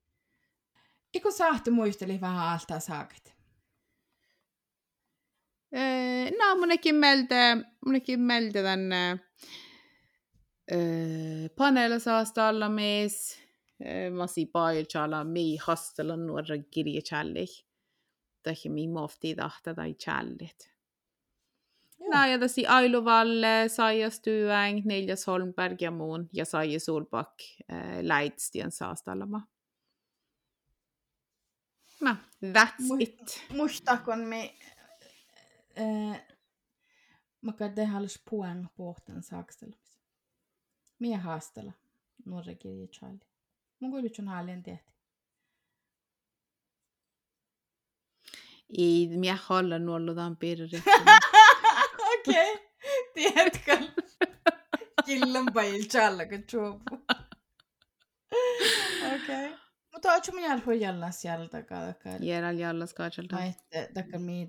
Iko 1.14 1.30
sahti 1.30 1.70
muisteli 1.70 2.20
vähän 2.20 2.48
alta 2.48 2.80
saaket. 2.80 3.33
No, 6.38 6.56
munnekin 6.56 6.94
meiltä, 6.94 7.56
munnekin 7.86 8.20
meiltä 8.20 8.62
tänne 8.62 9.10
eh, 10.70 11.50
paneella 11.56 11.98
saasta 11.98 12.48
alla 12.48 12.68
mees. 12.68 13.38
Eh, 13.80 14.10
masi 14.10 14.46
paajalla 14.46 15.24
mi 15.24 15.56
hastella 15.56 16.16
nuorra 16.16 16.56
kirjachalli. 16.70 17.46
Tähän 18.42 18.72
mi 18.72 18.88
mofti 18.88 19.34
tahta 19.34 19.74
tai 19.74 19.94
challit. 19.94 20.74
No, 22.12 22.26
ja 22.26 22.38
tässä 22.38 22.62
Ailuvalle, 22.68 23.68
Saija 23.68 24.10
Styäng, 24.10 24.84
Niljas 24.84 25.26
Holmberg 25.26 25.82
ja 25.82 25.90
muun, 25.90 26.28
ja 26.32 26.44
Saija 26.44 26.80
Solbak 26.80 27.34
äh, 27.72 27.98
Leitstien 28.02 28.70
saastalama. 28.70 29.40
No, 32.00 32.16
that's 32.44 33.00
it. 33.00 33.44
Musta 33.52 33.96
kun 33.96 34.18
me... 34.18 34.54
Äh, 35.78 36.26
mä 37.40 37.52
tehdä 37.52 37.86
halus 37.86 38.22
puang 38.30 38.66
pohtan 38.76 39.22
saakstelumis. 39.22 40.00
Mie 40.98 41.16
haastella 41.16 41.72
nuorra 42.24 42.54
kirja 42.54 42.86
Charlie. 42.86 43.26
Mun 43.80 43.90
kuulutsun 43.90 44.28
haalien 44.28 44.62
tehti. 44.62 44.92
Ei, 48.78 49.08
minä 49.08 49.38
haluan 49.42 49.86
nuollutaan 49.86 50.36
pirri. 50.36 50.64
Okei, 52.14 52.68
tiedätkö? 53.14 53.78
Killan 55.04 55.46
päin 55.54 55.88
challa 55.88 56.26
kun 56.26 56.42
chuopu. 56.42 57.04
Okei. 59.14 59.54
Mutta 59.92 60.12
ootko 60.12 60.32
minä 60.32 60.52
alhoi 60.52 60.80
siellä 61.10 61.48
takaa 61.48 61.86
takaa? 61.92 62.16
Järäl 62.20 62.58
jallas 62.58 62.94
kaatselta. 62.94 63.36
Mä 63.36 63.44
ette 63.44 63.90
takaa 63.94 64.20
mii. 64.20 64.48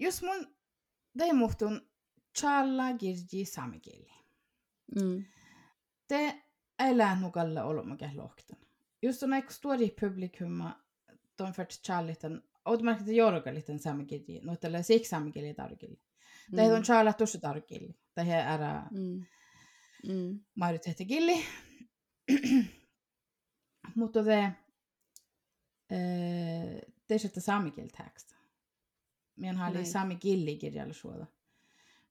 Jos 0.00 0.22
mun 0.22 0.46
det 1.18 1.32
muhtun 1.32 1.80
challa 2.38 2.92
girji 2.98 3.44
samikeli. 3.44 4.12
Mm. 4.96 5.24
Te 6.08 6.42
ei 6.78 6.98
lähnukalla 6.98 7.64
olemakin 7.64 8.16
lohtan. 8.16 8.58
Just 9.02 9.22
on 9.22 9.32
aika 9.32 9.50
stori 9.50 9.90
publikumma 10.00 10.84
ton 11.36 11.52
för 11.52 11.64
challitan 11.64 12.42
automaatisesti 12.64 13.16
jorgalitan 13.16 13.78
samikeli. 13.78 14.40
No 14.42 14.56
tällä 14.56 14.82
siksi 14.82 15.08
samikeli 15.08 15.54
tarkili. 15.54 16.00
Tai 16.56 16.72
on 16.72 16.82
chala 16.82 17.12
tosi 17.12 17.38
tarkili. 17.40 17.94
Tai 18.14 18.30
ära 18.30 18.82
Mm. 18.90 19.24
Mm. 20.08 20.40
majoriteetti 20.54 21.06
killi. 21.06 21.44
Mutta 23.94 24.24
te 24.24 24.52
te 27.06 27.18
sätter 27.18 27.42
saamikieltäkstä. 27.42 28.34
Meidän 29.40 29.62
oli 29.62 29.74
Näin. 29.74 29.86
saami 29.86 30.16
killi 30.16 30.56
kirjallisuutta. 30.56 31.26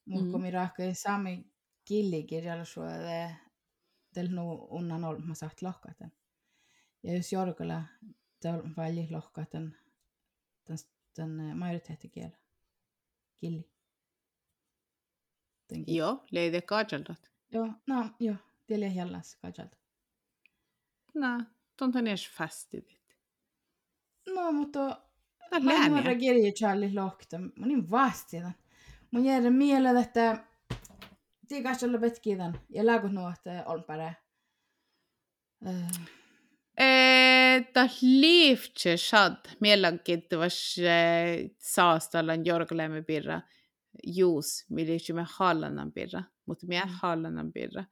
Mutta 0.06 0.26
Mm. 0.26 0.32
kun 0.32 0.42
minä 0.42 0.60
rahkoi 0.60 0.96
saami 0.96 1.52
killi 1.86 2.24
kirjallisuutta 2.24 2.92
tel 4.13 4.28
nu 4.30 4.54
unnan 4.70 5.04
olma 5.04 5.36
saat 5.36 5.62
lohkaten. 5.62 6.12
Ja 7.04 7.18
jos 7.18 7.34
jorkalla 7.34 7.84
tel 8.39 8.62
välji 8.78 9.08
lohkaten 9.12 9.78
den, 10.68 10.78
den 11.18 11.58
majoritetikielä. 11.58 12.38
Killi. 13.36 13.70
Den 15.70 15.84
Joo, 15.88 16.24
leide 16.32 16.62
kajaldat. 16.62 17.32
Joo, 17.52 17.74
no 17.88 18.10
joo, 18.20 18.36
tiellä 18.68 18.88
jälläs 18.88 19.36
kajalta. 19.36 19.78
No, 21.13 21.28
tuntuu 21.78 22.02
edes 22.02 22.30
fastidit. 22.30 23.18
No, 24.36 24.52
mutta 24.52 24.80
Tää 24.80 24.88
Mä 24.88 24.89
en 24.89 24.96
lääniä. 24.96 25.09
Nuora 25.89 26.15
kirja 26.15 26.51
Charlie 26.51 26.93
lohkta. 26.93 27.38
Mä 27.39 27.65
niin 27.65 27.91
vastita. 27.91 28.51
Mun 29.12 29.25
jäädä 29.25 29.49
mieleen, 29.49 29.97
että 29.97 30.43
tiikas 31.47 31.83
olla 31.83 31.97
petkidan 31.97 32.59
ja 32.69 32.85
laakut 32.85 33.12
nuohta 33.12 33.49
on 33.65 33.83
pärä. 33.83 34.13
Ta 37.73 37.89
liiftse 38.01 38.97
shad 38.97 39.35
mielenkiintois 39.59 40.75
saastallan 41.57 42.45
jorgalemme 42.45 43.01
birra 43.01 43.41
juus, 44.03 44.65
millä 44.69 45.13
me 45.13 45.25
hallannan 45.29 45.91
birra, 45.91 46.23
mutta 46.45 46.65
Mm. 46.65 46.89
hallannan 47.01 47.53
birra. 47.53 47.83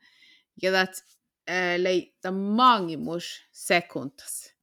Ja 0.62 0.72
dat 0.72 1.04
lei 1.78 2.16
ta 2.22 2.32
mangimus 2.32 3.48
sekuntas. 3.52 4.57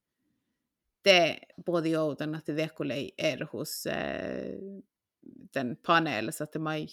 Te 1.05 1.39
både 1.67 1.89
joudan 1.89 2.35
att 2.35 2.47
det 2.47 2.81
lei 2.81 3.11
er 3.19 3.45
hos 3.53 3.87
den 5.55 5.77
paneelissa, 5.77 6.45
että 6.45 6.59
mai 6.59 6.87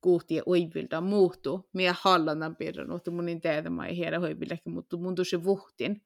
kuuhti 0.00 0.42
uivilta 0.46 1.00
muuttu. 1.00 1.68
Mie 1.72 1.94
hallannan 2.02 2.56
birra, 2.56 2.86
mutta 2.86 3.10
mun 3.10 3.24
niin 3.24 3.40
tehdä 3.40 3.70
mai 3.70 3.96
hiera 3.96 4.18
hoivillekin, 4.18 4.72
mutta 4.72 4.96
mun 4.96 5.14
tuossa 5.14 5.44
vuhtin. 5.44 6.02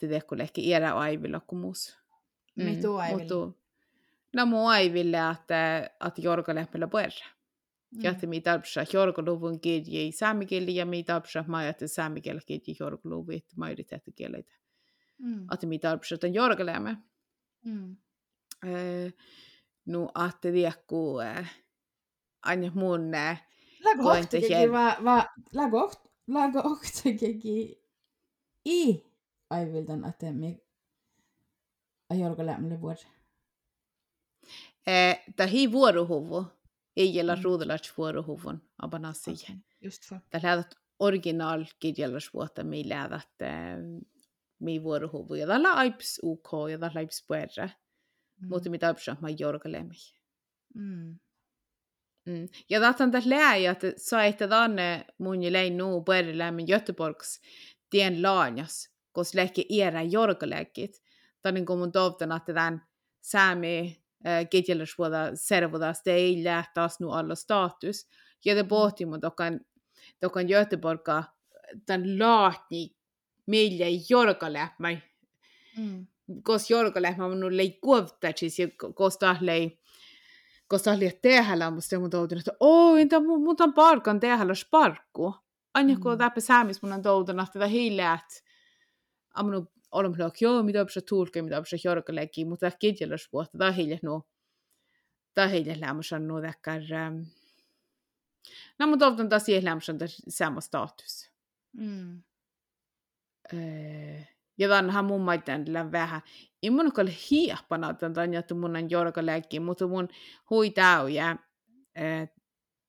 Det 0.00 0.22
ehkä 0.40 0.60
era 0.64 0.92
aivilla 0.92 1.40
kuin 1.40 1.60
mus. 1.60 1.98
Mitu 2.56 2.96
aivilla? 2.96 3.18
Mutta 3.18 3.60
no 4.36 4.46
mun 4.46 4.70
aiville, 4.70 5.18
että, 5.32 5.90
että 6.06 6.20
Jorgo 6.22 6.54
lämpöllä 6.54 6.86
puerra. 6.86 7.26
Mm. 7.90 8.00
Ja 8.02 8.10
että 8.10 8.26
mi 8.26 8.40
tarvitsa 8.40 8.84
Jorgo-luvun 8.92 9.60
kirje 9.60 10.02
i 10.02 10.12
saamikieli 10.12 10.76
ja 10.76 10.86
mi 10.86 11.02
tarvitsa 11.02 11.44
mä 11.48 11.68
että 11.68 11.86
saamikieli 11.86 12.40
kirje 12.46 12.74
Jorgo-luvun, 12.80 13.34
että 13.34 13.54
majoriteettikieleitä. 13.56 14.52
Mm. 15.20 15.46
Että 15.54 15.66
mi 15.66 15.78
tarvitsa 15.78 16.18
tämän 16.18 16.34
Jorgo 16.34 16.66
lämmö. 16.66 16.96
Mm. 17.64 17.96
No, 19.86 20.10
että 20.28 20.52
tiedätkö, 20.52 20.96
aina 22.42 22.70
mun 22.74 23.14
äh, 23.14 23.46
Lago 23.84 24.02
Koen 24.02 24.18
ohtakin 24.18 24.40
tekee- 24.48 24.72
va, 24.72 24.96
va, 25.04 25.26
lago 25.54 25.80
oht, 25.84 26.00
lago 26.28 26.58
ohtakin 26.64 27.40
i 28.64 29.04
aiviltan, 29.50 30.04
että 30.04 30.32
me 30.32 30.60
ajorko 32.10 32.46
lämmölle 32.46 32.80
vuosi. 32.80 33.06
äh, 34.88 35.24
tämä 35.36 35.48
vuorohuvu 35.72 36.46
ei 36.96 37.20
ole 37.20 37.36
Mm. 37.36 37.42
ruudalaisen 37.42 37.94
vuorohuvun 37.98 38.62
abanasi. 38.82 39.30
Okay. 39.30 39.56
Just 39.80 40.04
för. 40.08 40.18
Tällä 40.30 40.48
lähdet 40.48 40.74
original 40.98 41.64
kirjallisuutta, 41.80 42.64
mi 42.64 42.88
lähdet 42.88 43.28
mi 44.60 44.82
vuorohuvu. 44.82 45.34
Ja 45.34 45.46
tällä 45.46 45.72
aips 45.72 46.20
UK 46.22 46.48
ja 46.70 46.78
tällä 46.78 46.98
aips 46.98 47.24
puerra. 47.28 47.68
Mm. 48.40 48.48
Mutta 48.48 48.70
mitä 48.70 48.86
aips 48.86 49.06
mä 49.20 49.28
jorgalemi. 49.38 49.94
Mm. 50.74 51.18
Mm. 52.26 52.48
Ja 52.70 52.80
on 53.00 53.10
tässä 53.10 53.30
läi, 53.30 53.66
että 53.66 53.92
saitte 53.96 54.48
tänne 54.48 55.04
mun 55.18 55.42
jäi 55.42 55.70
nu 55.70 56.02
puerrelämmin 56.02 56.66
Göteborgs 56.66 57.40
tien 57.90 58.22
laanjas, 58.22 58.90
koska 59.12 59.38
lähti 59.38 59.66
era 59.70 60.02
jorgaläkit. 60.02 61.02
Tämä 61.42 61.58
on 61.68 61.78
mun 61.78 61.92
toivon, 61.92 62.36
että 62.36 62.54
tämän 62.54 62.86
säämi 63.20 64.02
kirjallisuutta 64.50 65.30
servuta, 65.34 65.92
sitä 65.92 66.10
ei 66.10 66.44
lähtäisi 66.44 66.96
nu 67.00 67.10
alla 67.10 67.34
status. 67.34 68.08
Ja 68.44 68.54
det 68.54 68.64
pohti 68.64 69.06
mun 69.06 69.20
tokan, 69.20 69.60
tokan 70.20 70.46
Göteborga 70.46 71.24
tämän 71.86 72.18
laatni 72.18 72.96
meillä 73.46 73.86
jorgalämmä. 74.08 74.96
Mm. 75.76 76.06
Koska 76.42 76.74
jorgalämmä 76.74 77.24
on 77.24 77.40
nu 77.40 77.48
lei 77.50 77.78
kuovtajis 77.80 78.58
ja 78.58 78.68
koska 78.94 79.36
lei 79.40 79.80
koska 80.70 80.90
oli 80.90 81.18
tehdä, 81.22 81.70
mutta 81.70 81.98
mun 81.98 82.10
toutun, 82.10 82.38
että 82.38 82.52
oo, 82.60 82.96
entä 82.96 83.20
mun, 83.20 83.56
on 83.60 83.72
parkan 83.72 84.20
tehdä 84.20 84.54
sparkku. 84.54 85.34
Aina 85.74 85.98
kun 85.98 86.12
Mm. 86.12 86.18
täpä 86.18 86.40
säämis 86.40 86.82
mun 86.82 86.92
on 86.92 87.02
toutun, 87.02 87.40
että 87.40 87.52
tämä 87.52 87.66
hiileät. 87.66 88.44
Amnu 89.34 89.66
olemme 89.90 90.18
lök, 90.18 90.40
joo, 90.40 90.62
mitä 90.62 90.82
opsa 90.82 91.00
tulke, 91.08 91.42
mitä 91.42 91.58
opsa 91.58 91.76
jorkalegi, 91.84 92.44
mutta 92.44 92.70
tämä 92.70 92.78
kirjallisuutta, 92.78 93.58
tämä 93.58 93.72
hiile 93.72 93.98
nu. 94.02 94.22
Tämä 95.34 95.48
hiile 95.48 95.80
lämmössä 95.80 96.16
on 96.16 96.28
nu 96.28 96.40
täkkär. 96.40 96.82
No, 98.78 98.86
mutta 98.86 99.06
toutun 99.06 99.28
taas 99.28 99.44
siihen 99.44 99.64
lämmössä 99.64 99.92
on 99.92 99.98
sama 100.28 100.60
status. 100.60 101.30
Mm. 101.72 102.22
Öö, 103.54 104.68
vanha 104.68 105.02
mun 105.02 105.20
maiden 105.20 105.64
vähän. 105.92 106.20
Ei 106.62 106.70
mun 106.70 106.92
ole 106.98 107.12
hiepana 107.30 107.94
tämän, 107.94 108.34
että 108.34 108.54
mun 108.54 108.76
on 108.76 108.90
jorkalegi, 108.90 109.60
mutta 109.60 109.86
mun 109.86 110.08
hui 110.50 110.70
tau 110.70 111.06
ja 111.06 111.36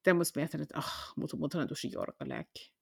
tämmöistä 0.04 0.40
miettinyt, 0.40 0.64
että 0.64 0.78
ah, 0.78 1.14
mutta 1.16 1.38
mun 1.38 1.50
on 1.56 1.68
tosi 1.68 1.92
jorkalegi. 1.92 2.74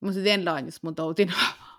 Mutta 0.00 0.24
den 0.24 0.44
laajassa 0.44 0.80
mun 0.82 0.94
toutin, 0.94 1.32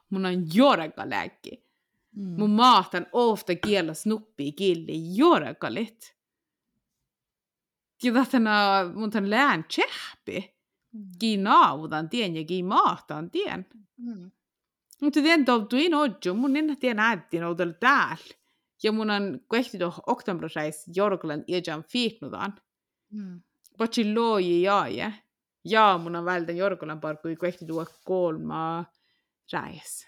mun 0.09 0.25
on 0.25 0.55
jorkalegi. 0.55 1.69
Mm. 2.15 2.35
Mun 2.37 2.49
maatan 2.49 3.07
ofta 3.11 3.55
kiellä 3.55 3.93
snuppi 3.93 4.51
killi 4.51 5.17
jorkalit. 5.17 6.15
Ja 8.03 8.13
tätä 8.13 8.39
mun 8.93 9.11
on 9.15 9.29
lään 9.29 9.65
tjähpi. 9.75 10.58
Gi 11.19 11.37
naudan 11.37 12.09
tien 12.09 12.35
ja 12.35 12.43
gi 12.43 12.63
maatan 12.63 13.31
tien. 13.31 13.65
Mm. 13.97 14.31
Mutta 15.01 15.21
tien 15.21 15.45
toutuin 15.45 15.95
odju, 15.95 16.33
mun 16.33 16.55
enää 16.55 16.75
tien 16.75 16.99
äättiin 16.99 17.43
outella 17.43 17.73
täällä. 17.73 18.35
Ja 18.83 18.91
mun 18.91 19.09
on 19.09 19.39
kuehti 19.49 19.77
tuohon 19.77 20.03
oktoberreis 20.07 20.85
jorkalan 20.95 21.43
iäjän 21.47 21.83
fiiknudan. 21.83 22.53
Mm. 23.11 23.41
Patsi 23.77 24.13
looji 24.13 24.61
jaaje. 24.61 25.13
Ja 25.65 25.99
mun 26.03 26.15
on 26.15 26.25
vältän 26.25 26.57
jorkalan 26.57 27.01
parkui 27.01 27.35
kuehti 27.35 27.65
tuo 27.65 27.85
kolma 28.05 28.85
räis. 29.53 30.07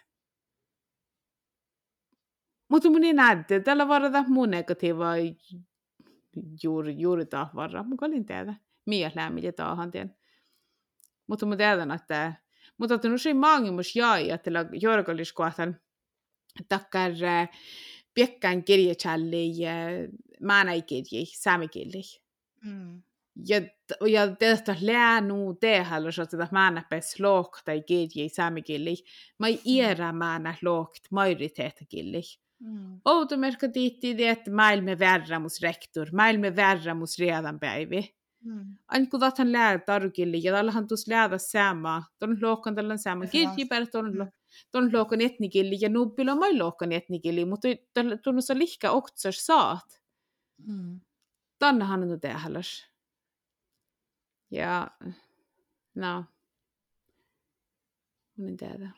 Mutta 2.69 2.89
mun 2.89 3.03
ei 3.03 3.13
näette, 3.13 3.59
tällä 3.59 3.87
varata 3.87 4.23
mun 4.27 4.49
negatiiva 4.49 5.11
juuri, 6.63 6.99
juuri 6.99 7.25
taas 7.25 7.55
varra. 7.55 7.83
Mun 7.83 7.97
kalin 7.97 8.25
tehdä. 8.25 8.53
Mia 8.85 9.11
lämmille 9.15 9.51
taahan 9.51 9.91
tien. 9.91 10.15
Mutta 11.31 11.45
mä 11.45 11.57
tiedän, 11.57 11.91
että 11.91 12.33
mutta 12.77 12.95
että 12.95 13.13
usein 13.13 13.37
maangimus 13.37 13.95
jäi, 13.95 14.29
että 14.29 14.51
jorgoliskohtan 14.81 15.79
takkar 16.69 17.11
piekkään 18.13 18.63
kirjachalli 18.63 19.61
ja 19.61 19.71
maanaikirji, 20.41 21.25
saamikirji. 21.25 22.03
Mm. 22.65 23.01
Ja, 23.47 23.61
ja 24.07 24.35
tästä 24.35 24.75
läänu 24.81 25.53
tehdä, 25.53 25.95
että 25.97 26.37
tätä 26.37 26.47
maanapes 26.51 27.19
lohta 27.19 27.71
i 27.71 27.81
kirji, 27.81 28.29
saamikirji. 28.29 28.95
Mä 29.39 29.47
ei 29.47 29.61
iärä 29.65 30.13
maana 30.13 30.55
loht 30.63 31.03
majoriteettakirji. 31.11 32.23
Mm. 32.59 33.01
Outomerkka 33.05 33.67
tiitti, 33.67 34.27
että 34.27 34.51
maailme 34.51 34.99
värramus 34.99 35.61
rektor, 35.61 36.07
maailme 36.13 36.55
värramus 36.55 37.19
redan 37.19 37.59
päivi. 37.59 38.20
Mm. 38.43 38.77
Aina 38.87 39.05
kun 39.05 39.19
tähän 39.19 39.51
lää 39.51 39.79
tarkille, 39.79 40.37
ja 40.37 40.51
tällä 40.53 40.73
on 40.75 40.87
tuossa 40.87 41.11
läädä 41.11 41.37
sama, 41.37 42.03
tuon 42.19 42.37
lohkan 42.41 42.75
tällä 42.75 42.95
Preferens. 43.03 43.31
kirji, 43.31 43.65
per 43.65 43.87
tuon 43.87 44.17
Mm. 44.17 44.31
tuon 44.71 44.89
lohkan 44.93 45.21
etnikille, 45.21 45.75
ja 45.81 45.89
nuppilla 45.89 46.31
on 46.31 46.39
mai 46.39 46.57
lohkan 46.57 46.91
etnikille, 46.91 47.45
mutta 47.45 47.67
tuon 48.23 48.41
se 48.41 48.57
lihkä 48.57 48.91
oktsas 48.91 49.45
saat. 49.45 50.01
Mm. 50.67 51.01
Tännehän 51.59 52.03
on 52.11 52.19
tehälläs. 52.19 52.91
Ja, 54.51 54.87
no, 55.95 56.25
en 58.39 58.57
tiedä. 58.57 58.91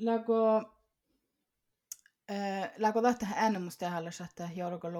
Lago, 0.00 0.56
äh, 2.30 2.70
lago 2.78 3.02
tätä 3.02 3.26
äänemusta 3.34 3.90
hallas, 3.90 4.20
että 4.20 4.48
Jorgo 4.56 4.92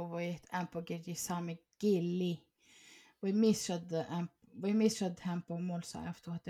luvui 1.75 1.75
ämpökirji 1.75 1.75
saami 1.75 1.77
killi. 1.79 2.47
Voi 3.23 3.33
missad, 3.33 3.91
voi 4.63 4.73
missad 4.73 5.21
hämpö 5.21 5.55
mulsa 5.55 5.99
efter 6.09 6.33
att 6.33 6.49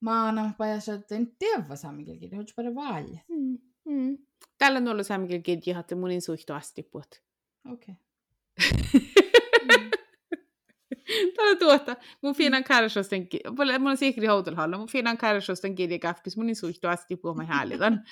maana 0.00 0.54
pajassa, 0.58 0.94
että 0.94 1.14
en 1.14 1.36
tiedä 1.38 1.76
saami 1.76 2.04
killi, 2.04 2.30
det 2.30 2.36
är 2.36 2.54
bara 2.56 2.74
valj. 2.74 3.20
Mm. 3.28 3.58
Mm. 3.84 4.18
Tällä 4.58 4.78
on 4.78 4.88
ollut 4.88 5.06
saamikin 5.06 5.42
kirji, 5.42 5.74
että 5.80 5.96
mun 5.96 6.10
en 6.10 6.22
suhtu 6.22 6.52
asti 6.52 6.82
puhut. 6.82 7.22
Okei. 7.72 7.94
Tällä 11.36 11.56
tuota, 11.58 11.96
mun 12.22 12.34
fiinan 12.34 12.64
kärsosten, 12.64 13.28
mun 13.78 13.90
on 13.90 13.96
sikri 13.96 14.26
houtolhalla, 14.26 14.78
mun 14.78 14.88
fiinan 14.88 15.18
kärsosten 15.18 15.74
kirja 15.74 15.98
kafkis, 15.98 16.36
mun 16.36 16.46
niin 16.46 16.56
suihtu 16.56 16.88
asti 16.88 17.16
puhumaan 17.16 17.48
häälitän. 17.48 18.04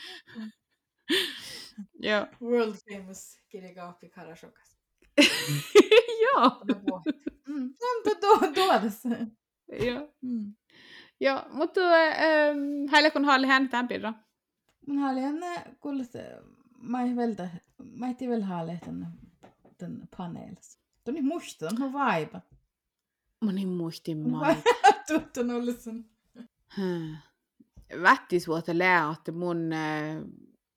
Joo. 2.02 2.26
World 2.42 2.74
famous 2.90 3.40
kirjakaappi 3.48 4.08
Karashokas. 4.08 4.76
Joo. 6.22 6.64
Mm. 7.48 7.74
No, 7.80 8.14
to, 8.20 8.52
tuodas. 8.54 9.02
Joo. 9.86 10.08
Mm. 10.22 10.54
Joo, 11.20 11.42
mutta 11.50 11.80
ähm, 11.80 12.58
häille 12.90 13.10
kun 13.10 13.24
halli 13.24 13.46
hän 13.46 13.68
tämän 13.68 13.88
pirra. 13.88 14.14
Mun 14.86 14.98
haali 14.98 15.24
on 15.24 15.34
kuullut, 15.80 16.06
mä 16.78 17.02
ei 17.02 17.16
vältä, 17.16 17.50
mä 17.78 18.08
ei 18.08 18.28
vielä 18.28 18.44
haale 18.44 18.80
tän, 18.84 19.12
tän 19.78 20.08
paneelissa. 20.16 20.78
Tuo 21.04 21.14
niin 21.14 21.26
muista, 21.26 21.66
on 21.66 21.72
mun 21.78 21.92
vaipa. 21.92 22.40
Mun 23.40 23.54
niin 23.54 23.68
muistin 23.68 24.18
Mun 24.18 24.30
mä. 24.30 24.40
vaipa 24.40 24.62
tuttu 25.08 25.40
ollut 25.56 25.80
sun. 25.80 26.04
Vättis 28.02 28.48
vuotta 28.48 28.78
lää, 28.78 29.12
että 29.18 29.32
mun, 29.32 29.72
äh, 29.72 30.16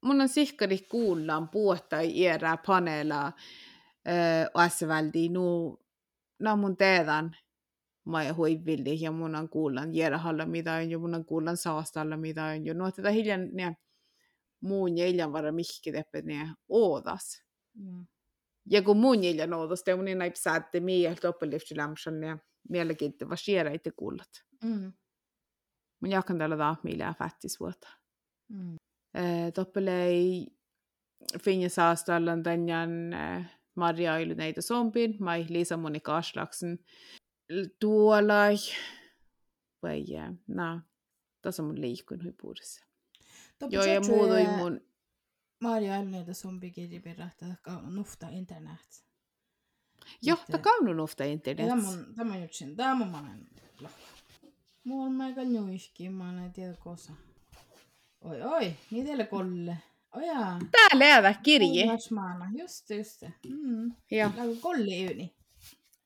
mun 0.01 0.21
on 0.21 0.30
sihkari 0.30 0.77
kuullaan 0.77 1.49
puhta 1.49 1.99
iärää 2.01 2.58
paneella 2.67 3.32
äh, 4.07 4.47
asväldi 4.53 5.29
nu, 5.29 5.77
no 6.39 6.57
mun 6.57 6.77
teedan 6.77 7.35
mä 8.05 8.23
ja 8.23 8.33
huivilli 8.33 9.01
ja 9.01 9.11
mun 9.11 9.35
on 9.35 9.49
kuullaan 9.49 9.95
jäärähalla 9.95 10.45
mitä 10.45 10.73
on 10.73 10.89
jo 10.89 10.99
mun 10.99 11.15
on 11.15 11.25
kuullaan 11.25 11.57
saastalla 11.57 12.17
mitä 12.17 12.45
on 12.45 12.65
jo. 12.65 12.73
No 12.73 12.91
tätä 12.91 13.11
hiljan 13.11 13.49
ne 13.53 13.77
muun 14.61 14.97
ja 14.97 15.07
iljan 15.07 15.33
vara 15.33 15.51
mihki 15.51 15.91
teppet 15.91 16.25
ne 16.25 16.49
oodas. 16.69 17.43
Mm. 17.73 18.05
Ja 18.69 18.81
kun 18.81 18.97
mun 18.97 19.23
iljan 19.23 19.53
oodas, 19.53 19.83
te 19.83 19.95
mun 19.95 20.07
ei 20.07 20.15
näin 20.15 20.31
saatte 20.35 20.79
mieltä 20.79 21.29
oppelifti 21.29 21.77
lämsän 21.77 22.23
ja 22.23 22.37
mielenkiintoista 22.69 23.29
vasiera 23.29 23.71
itse 23.71 23.91
kuullat. 23.91 24.29
Mm. 24.63 24.93
Mun 25.99 26.11
jakan 26.11 26.37
mielää 26.83 27.13
fattis 27.19 27.59
vuotta. 27.59 27.87
Mm. 28.49 28.77
Toppelei 29.53 30.47
finja 31.39 31.69
saastallan 31.69 32.43
tänjan 32.43 32.89
Maria 33.75 34.13
Ailu 34.13 34.34
näitä 34.34 34.62
zombin, 34.62 35.15
mai 35.19 35.45
Lisa 35.49 35.77
Monika 35.77 36.17
Aslaksen 36.17 36.79
tuolla, 37.79 38.34
vai 39.84 40.05
na, 40.47 40.81
tässä 41.41 41.63
on 41.63 41.67
mun 41.67 41.81
liikkuin 41.81 42.23
huipuudessa. 42.23 42.86
Joo, 43.69 43.84
ja 43.84 44.01
muuta 44.01 44.39
ei 44.39 44.47
mun, 44.47 44.81
Maria 45.62 45.95
Elneitä 45.95 46.34
zombikirjapirra, 46.34 47.25
että 47.25 47.45
nufta 47.89 48.27
internet. 48.29 49.05
joo, 50.21 50.38
Että- 50.39 50.51
ta 50.51 50.57
kaunun 50.57 50.99
ufta 50.99 51.23
Ja 51.23 51.31
internet. 51.31 51.67
Tämä 51.67 51.89
on, 51.89 52.15
tämä 52.15 52.38
jutsin, 52.38 52.75
tämä 52.75 52.91
on 52.91 53.47
lohka. 53.81 53.97
Mulla 54.84 55.05
on 55.05 55.21
aika 55.21 55.41
nyihki, 55.43 56.10
mä 56.10 56.45
en 56.45 56.53
tiedä 56.53 56.73
kosa. 56.73 57.13
Oi, 58.21 58.41
oi, 58.41 58.73
niin 58.91 59.05
teille 59.05 59.25
kolle. 59.25 59.77
Oi 60.15 60.28
jaa. 60.28 60.60
Tää 60.71 61.00
läävä 61.00 61.34
kirje. 61.34 61.84
Kuulasmaana, 61.84 62.50
just 62.58 62.89
just 62.89 63.19
se. 63.19 63.34
Mm. 63.50 63.91
Joo, 64.12 64.32
Lagu 64.38 64.56
kolli 64.56 65.04
yni. 65.12 65.36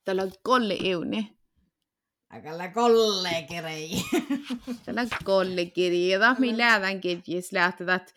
täällä 0.03 0.23
on 0.23 0.31
kolle 0.43 0.77
euni. 0.83 1.37
Aika 2.29 2.57
la 2.57 2.67
kolle 2.67 3.45
kirei. 3.49 3.89
Täällä 4.85 5.01
on 5.01 5.07
kolle 5.23 5.65
kirje, 5.65 6.13
ja 6.13 6.19
tämä 6.19 6.35
mi 6.39 6.57
läävän 6.57 7.01
kirje, 7.01 7.41
lähtee, 7.51 7.93
että 7.95 8.13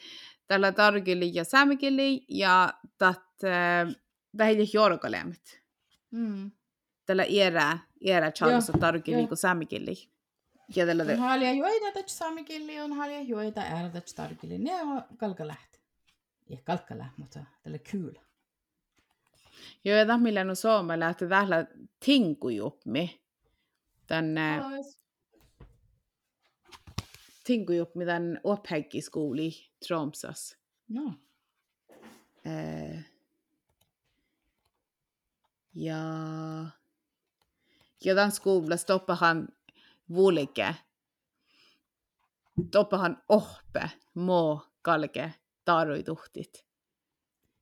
täällä 0.46 0.72
tarkili 0.72 1.30
ja 1.34 1.44
saamikili, 1.44 2.24
ja 2.28 2.72
että 2.84 3.14
vähille 4.38 4.64
jorkalemmet. 4.72 5.62
Mm. 6.10 6.50
tällä 7.06 7.24
Charles 8.34 8.68
Joo, 8.68 8.78
tarkili 8.80 9.18
joo. 9.18 9.26
kuin 9.28 9.38
saamikili. 9.38 10.08
Ja 10.76 10.86
tällä 10.86 11.02
On 11.02 11.18
halja 11.18 11.52
juoita 11.52 11.92
täts 11.92 12.18
saamikilli, 12.18 12.80
on 12.80 12.92
halja 12.92 13.20
juoita 13.20 13.60
äära 13.60 13.88
täts 13.88 14.14
tarkili. 14.14 14.58
Ne 14.58 14.82
on 14.82 15.04
kalka 15.16 15.46
läht. 15.46 15.77
Ei 16.50 16.56
kalka 16.64 16.98
läht, 16.98 17.18
mutta 17.18 17.40
tällä 17.62 17.78
kyylä. 17.78 18.20
Joo, 19.84 19.96
ja 19.96 20.06
tämä 20.06 20.22
millä 20.22 20.40
on 20.40 20.56
suomella, 20.56 21.08
että 21.08 21.28
täällä 21.28 21.66
tinkujupmi. 22.04 23.20
Tänne 24.06 24.60
tinkujupmi 27.44 28.04
tämän 28.04 28.40
opphäggiskuuli 28.44 29.50
Tromsas. 29.86 30.56
No. 30.88 31.14
Eh, 32.44 33.04
ja 35.74 35.96
ja 38.04 38.14
tämän 38.14 38.32
skuulla 38.32 38.76
stoppahan 38.76 39.48
vulke. 40.14 40.74
Stoppahan 42.68 43.22
ohpe, 43.28 43.90
mo, 44.14 44.66
kalke, 44.82 45.34
taruituhtit. 45.68 46.66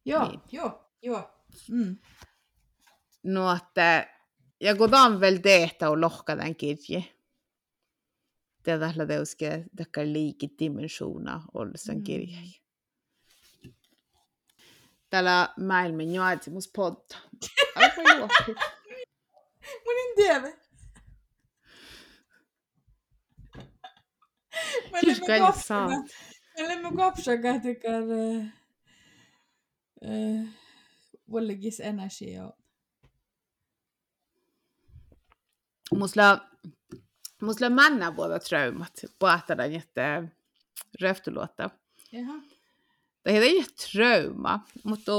Joo, 0.04 0.28
Niin. 0.28 0.40
joo, 0.52 0.90
joo. 1.02 1.30
Mm. 1.70 1.96
No, 3.22 3.52
että, 3.56 4.08
ja 4.60 4.76
kun 4.76 4.90
tämä 4.90 5.04
on 5.04 5.20
vielä 5.20 5.38
tehtä 5.38 5.90
on 5.90 6.00
lohka 6.00 6.36
tämän 6.36 6.56
kirje. 6.56 7.04
Tällä 8.62 9.06
teuske 9.06 9.64
täkä 9.76 10.00
liikidimensiona 10.04 11.42
ollessaan 11.54 11.98
Mm. 11.98 12.04
kirje. 12.04 12.38
Täällä 15.10 15.48
maailman 15.66 16.14
juotsimus 16.14 16.70
podda. 16.76 17.16
Aika 17.76 18.02
juoppi. 18.16 18.54
Mun 19.84 19.94
en 20.08 20.14
tiedä. 20.16 20.40
Me 24.92 25.00
Kyllä 25.00 25.12
olemme 25.12 25.26
kai 25.26 25.40
kopsaka. 25.40 25.62
saat. 25.66 26.06
Me 26.56 26.64
olemme 26.64 26.92
kopsaka 26.96 27.58
tykkään 27.62 28.04
vollegis 31.32 31.80
energi 31.80 32.32
ja 32.32 32.52
Musla, 35.94 36.40
musla 37.42 37.70
manna 37.70 38.12
båda 38.12 38.38
traumat. 38.38 39.04
Päätään, 39.18 39.72
että 39.72 40.28
röftuluotta. 41.00 41.70
jaha. 42.12 42.42
Det 43.24 43.36
är 43.36 43.60
ett 43.60 43.76
trauma, 43.76 44.60
mutta 44.84 45.12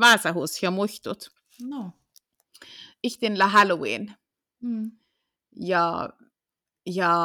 väsähus 0.00 0.62
ja 0.62 0.70
muistut. 0.70 1.30
No. 1.60 1.92
Ihtillä 3.02 3.46
Halloween. 3.46 4.14
Mm. 4.60 4.90
ja, 5.56 6.10
ja 6.86 7.16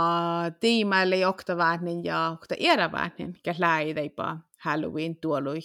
tiimäille 0.60 1.18
jokta 1.18 1.58
väänin 1.58 2.04
ja 2.04 2.30
jokta 2.32 2.56
iärä 2.60 2.92
väänin, 2.92 3.40
ja 3.46 3.56
läideipa 3.58 4.38
Halloween 4.58 5.16
tuolui 5.16 5.60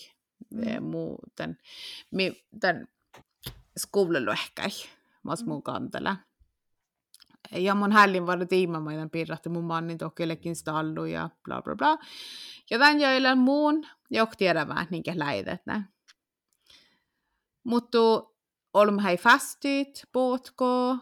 mm. 0.50 0.83
muu 0.83 1.18
tän, 1.37 1.59
mi, 2.11 2.44
tän 2.61 2.88
skuvlelu 3.78 4.30
ehkäi, 4.30 4.70
mas 5.22 5.44
mun 5.46 5.62
kantele. 5.62 6.16
Ja 7.52 7.74
mun 7.74 7.92
hällin 7.92 8.26
var 8.26 8.46
tiimä 8.46 8.80
maidan 8.80 9.11
pirrahti 9.11 9.48
mun 9.48 9.64
mannin 9.64 9.98
tokkillekin 9.98 10.57
stallu 10.57 11.04
ja 11.04 11.30
bla 11.44 11.62
bla 11.62 11.76
bla. 11.76 11.98
Ja 12.70 12.78
tän 12.78 13.00
joilla 13.00 13.35
muun 13.35 13.87
jokti 14.11 14.44
iärä 14.44 14.68
väänin, 14.68 15.02
ja 15.07 15.12
läidet 15.16 15.66
nä. 15.66 15.83
Mutta 17.64 17.98
olemme 18.74 19.02
hei 19.02 19.16
fastit, 19.16 20.02
båtko, 20.12 20.96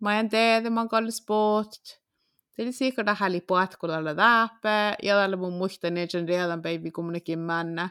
Mä 0.00 0.20
en 0.20 0.28
tiedä, 0.28 0.70
mä 0.70 0.86
oon 0.92 1.12
sport. 1.12 2.05
Det 2.56 2.62
är 2.62 2.72
säkert 2.72 3.08
att 3.08 3.18
hälla 3.18 3.40
på 3.40 3.56
att 3.56 3.76
kolla 3.76 4.00
läpä. 4.00 4.96
Ja 5.02 5.14
tällä 5.14 5.36
mun 5.36 5.58
muista 5.58 5.90
ne 5.90 6.06
sen 6.08 6.28
redan 6.28 6.62
baby 6.62 6.90
kumminkin 6.90 7.38
männä. 7.38 7.88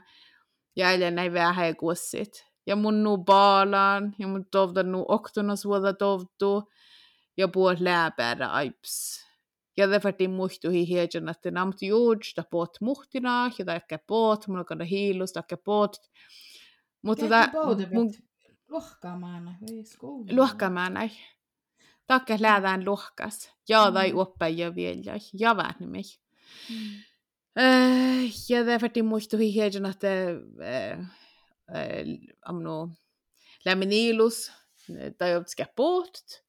Ja 0.75 0.91
eilen 0.91 1.15
näin 1.15 1.34
vähän 1.34 1.75
kussit. 1.75 2.45
Ja 2.65 2.75
mun 2.75 3.04
nu 3.04 3.17
baalan. 3.17 4.15
Ja 4.19 4.28
mun 4.28 4.45
tovda 4.51 4.84
nu 4.84 5.06
oktona 5.08 5.56
suoda 5.56 5.93
tovdu. 5.93 6.63
Ja 7.38 7.47
puhut 7.47 7.80
läpäädä 7.80 8.47
aips. 8.47 9.25
Ja 9.78 9.88
det 9.88 9.99
färdi 9.99 10.28
muistu 10.28 10.69
hi 10.69 10.86
hiedjan, 10.88 11.30
että 11.30 11.51
namt 11.51 11.82
juuds, 11.82 12.34
da 12.36 12.43
pot 12.43 12.78
muhtina, 12.82 13.51
ja 13.60 13.65
da 13.65 13.73
ehkä 13.75 13.99
pot, 14.08 14.47
mun 14.47 14.65
on 14.71 14.82
hiilus, 14.82 15.34
da 15.36 15.39
ehkä 15.39 15.58
pot. 15.58 15.98
Mutta 17.02 17.50
pouta 17.52 17.83
mun 17.92 18.06
mun... 18.06 18.13
Lohkaamaana, 20.31 21.02
ei 21.02 21.12
Takke 22.08 22.37
lähdään 22.39 22.85
luokkas. 22.85 23.51
Ja 23.69 23.91
tai 23.91 24.12
Mm. 24.12 24.17
oppaja 24.17 24.75
vielä. 24.75 25.19
Ja. 25.33 25.53
Mm. 26.69 27.03
Uh, 27.60 28.31
ja 28.49 28.65
det 28.65 28.81
färdi 28.81 29.01
muistu 29.01 29.37
hi 29.37 29.53
hiedjan, 29.53 29.85
että 29.85 30.08
uh, 30.08 31.06
uh, 31.69 32.17
amno 32.45 32.89
tai 35.17 35.35
otska 35.35 35.65
bort. 35.75 36.43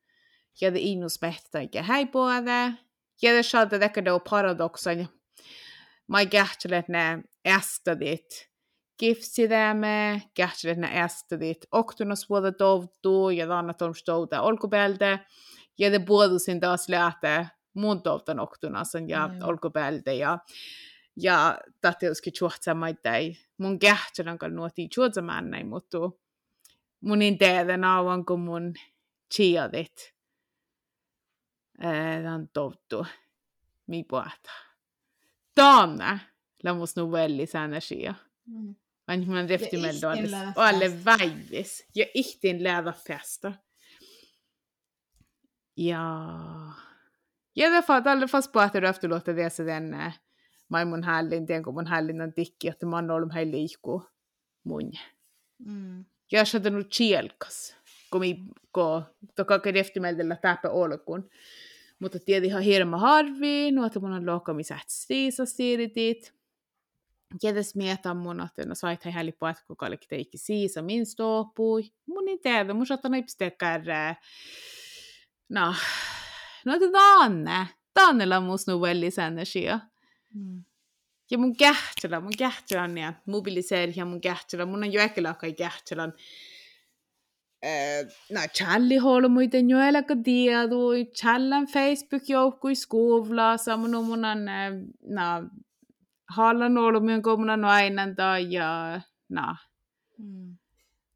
Ja 0.61 0.71
det 0.71 0.81
inus 0.81 1.19
behtä 1.21 1.69
ja 1.75 1.83
häipuade. 1.83 2.73
Ja 3.23 3.33
det 3.33 3.47
shadda 3.47 3.79
dekka 3.81 4.01
då 4.05 4.21
paradoxan. 4.21 5.09
Mä 6.09 6.27
kähtelen, 6.27 6.79
että 6.79 6.93
ne 6.93 7.23
ästadit 7.45 8.49
gifsidäme, 8.99 10.23
kähtelen 10.35 10.81
ne 10.81 11.03
ästadit 11.03 11.67
oktunas 11.73 12.29
vuoda 12.29 12.53
tovtu 12.53 13.31
ja 13.31 13.59
annat 13.59 13.83
on 13.83 13.95
stouta 13.95 14.43
olkupäältä. 14.43 15.19
Ja 15.79 15.91
te 15.91 15.99
puolusin 15.99 16.61
taas 16.61 16.89
lähtee 16.89 17.49
mun 17.75 18.03
tuolta 18.03 18.35
noktunasan 18.35 19.09
ja 19.09 19.31
Joo. 19.41 19.49
olkopäälte 19.49 20.15
ja 20.15 20.39
ja 21.17 21.59
tahtiuski 21.81 22.31
chuotsamaittai. 22.31 23.37
Mun 23.59 23.79
kähtsälän 23.79 24.39
kanssa 24.39 24.57
nuotiin 24.57 24.91
chuotsamannai, 24.91 25.65
mutta 25.65 25.99
mun 27.01 27.23
in 27.23 27.39
teedä 27.39 27.77
nauan 27.77 28.25
kun 28.27 28.41
mun 28.41 28.75
chiadit. 29.35 30.15
Tämän 32.23 32.49
tottu. 32.53 33.07
Mi 33.87 34.05
puhata. 34.05 34.51
Taanna. 35.55 36.19
Lämmus 36.63 36.97
novelli 36.97 37.47
säännä 37.47 37.81
shia. 37.81 38.15
Mm. 38.47 38.75
Vaan 39.07 39.27
man 39.29 39.49
rifti 39.49 39.79
med 39.79 39.95
då 40.03 40.13
ihtin 40.13 40.31
lära 40.31 40.53
alle 40.57 40.91
fest. 40.91 41.07
väivis. 41.07 41.87
Ja 41.93 42.07
ihtin 42.15 42.63
lära 42.63 42.93
festa. 42.93 43.55
Ja... 45.75 46.73
Ja 47.53 47.71
det 47.71 47.83
för 47.83 47.97
att 47.97 48.07
alla 48.07 48.29
fast 48.29 48.53
på 48.53 48.61
att 48.61 48.73
det 48.73 48.89
efter 48.89 49.09
låter 49.09 49.35
det 49.35 49.51
så 49.51 49.63
den 49.63 49.95
eh, 49.95 50.13
mai 50.69 50.85
mun 50.85 51.03
hällin, 51.03 51.47
tien 51.47 51.65
kun 51.65 51.75
mun 51.75 51.87
hällin 51.87 52.21
on 52.21 52.33
tikki, 52.33 52.69
että 52.69 52.87
mä 52.87 52.97
oon 52.97 53.11
ollut 53.11 53.35
hei 53.35 53.51
liikkuu 53.51 54.03
mun. 54.65 54.93
Mm. 55.59 56.05
Ja 56.33 56.39
jag 56.39 56.47
hade 56.53 56.71
nog 56.71 56.91
kielkas, 56.91 57.77
kun 58.11 58.21
mi 58.21 58.49
ko, 58.71 59.03
toka 59.35 59.59
ke 59.59 59.75
deftimeldellä 59.75 60.37
täpä 60.37 60.71
olkun. 60.71 61.31
Mutta 61.99 62.19
tiedi 62.19 62.47
ihan 62.47 62.63
hirma 62.63 62.99
harvi, 62.99 63.71
no 63.71 63.87
että 63.87 64.01
mun 64.01 64.13
on 64.13 64.27
lohkami 64.27 64.65
sätsiisa 64.65 65.47
siiritit. 67.33 67.43
Ja 67.43 67.55
des 67.55 67.75
mietan 67.75 68.17
mun, 68.17 68.41
että 68.41 68.65
no 68.65 68.75
sait 68.75 69.05
hei 69.05 69.13
hälli 69.13 69.33
på, 69.33 69.47
että 69.47 69.63
kuka 69.67 69.87
oli 69.87 69.97
teikki 69.97 70.39
siisa 70.39 70.83
min 70.83 71.07
stoopui. 71.07 71.91
Mun 72.07 72.29
ei 72.29 72.39
tiedä, 72.39 72.75
mun 72.75 72.87
saattaa 72.87 73.11
naipstekään, 73.11 73.85
no, 75.49 75.75
no 76.65 76.75
että 76.75 76.93
Danne, 76.93 77.67
Dannella 77.95 78.41
mus 78.41 78.67
nu 78.67 78.81
väldigt 78.81 79.19
energia. 79.19 79.81
Mm. 80.35 80.65
Ja 81.31 81.39
mun 81.39 81.57
kähtälä, 81.57 82.21
mun 82.21 82.33
kähtälä 82.39 82.83
on 82.83 82.99
ja 82.99 83.13
mobiliseeri 83.27 83.93
ja 83.97 84.05
mun 84.05 84.21
kähtälä. 84.21 84.67
Mun 84.67 84.83
on 84.83 84.93
jo 84.93 85.01
ehkä 85.01 85.23
lakai 85.23 85.53
kähtälän. 85.53 86.13
No, 88.31 88.41
Charlie 88.55 88.99
håller 88.99 89.29
muuten 89.29 89.71
jo 89.71 89.79
eläkä 89.79 90.17
tiedu. 90.25 91.05
Challan 91.17 91.67
Facebook-joukkui 91.67 92.75
skuvla. 92.75 93.57
Samoin 93.57 93.95
on 93.95 94.05
mun 94.05 94.25
on, 94.25 94.49
eh, 94.49 94.73
no, 95.03 95.23
hallan 95.23 95.43
ollut 95.43 95.66
myön 97.01 97.23
kun 97.23 97.41
mun 97.41 97.51
on 97.51 97.65
aina 97.65 98.39
ja, 98.39 99.01
no, 99.29 99.57
Mm. 100.19 100.57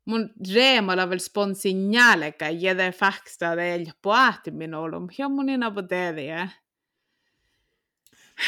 mun 0.04 0.30
reemalla 0.54 1.10
vel 1.10 1.18
sponsin 1.18 1.92
jälkä. 1.92 2.48
Ja 2.50 2.74
det 2.74 2.92
faksta 2.92 3.56
på 4.02 4.12
att 4.12 4.46
min 4.46 4.74
olum. 4.74 5.08
Ja 5.18 5.28
mun 5.28 5.48
ina 5.48 5.70
det 5.70 6.22
ja. 6.24 6.48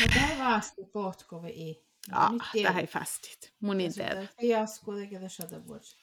No 0.00 0.06
tävästi 0.14 0.84
potkovi 0.92 1.50
i. 1.50 1.78
Ja, 2.08 2.38
det 2.52 2.68
här 2.68 2.82
är 2.82 2.86
fastigt. 2.86 3.52
Mun 3.58 3.80
inte 3.80 3.92
sitä 3.92 4.26
fiasko 4.40 4.92
tekee 4.96 5.28
shada 5.28 5.58
vuosi. 5.58 5.96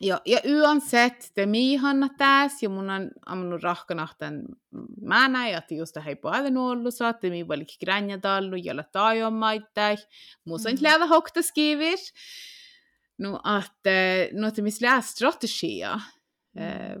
Ja, 0.00 0.20
ja 0.26 0.40
uansett, 0.44 1.30
det 1.36 1.46
mi 1.46 1.76
hanna 1.76 2.08
täs, 2.18 2.62
ja 2.62 2.68
mun 2.68 2.90
on 2.90 3.10
ammunut 3.26 3.62
rahkanahtan 3.62 4.42
mä 5.00 5.28
näin, 5.28 5.54
että 5.54 5.74
just 5.74 5.96
hei 6.04 6.16
puhutaan 6.16 6.56
ollut, 6.56 6.94
så 6.94 7.08
että 7.08 7.30
mi 7.30 7.48
valik 7.48 7.78
gränja 7.80 8.22
dallu, 8.22 8.56
jolla 8.56 8.82
tajon 8.82 9.32
maittai, 9.32 9.96
muus 10.44 10.66
on 10.66 10.72
Mm. 10.72 10.78
lähtä 10.82 11.06
hokta 11.06 11.42
skivir. 11.42 11.98
No, 13.18 13.40
att, 13.44 13.86
eh, 13.86 14.28
no, 14.32 14.48
että 14.48 14.62
mis 14.62 14.80
lää 14.80 15.00
strategia, 15.00 16.00
eh, 16.56 16.96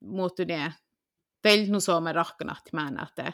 muutu 0.00 0.44
ne, 0.44 0.72
teillä 1.42 1.72
nu 1.72 1.80
saa 1.80 2.00
me 2.00 2.12
rahkanahti 2.12 2.70
mä 2.72 2.90
näin, 2.90 3.08
että 3.08 3.32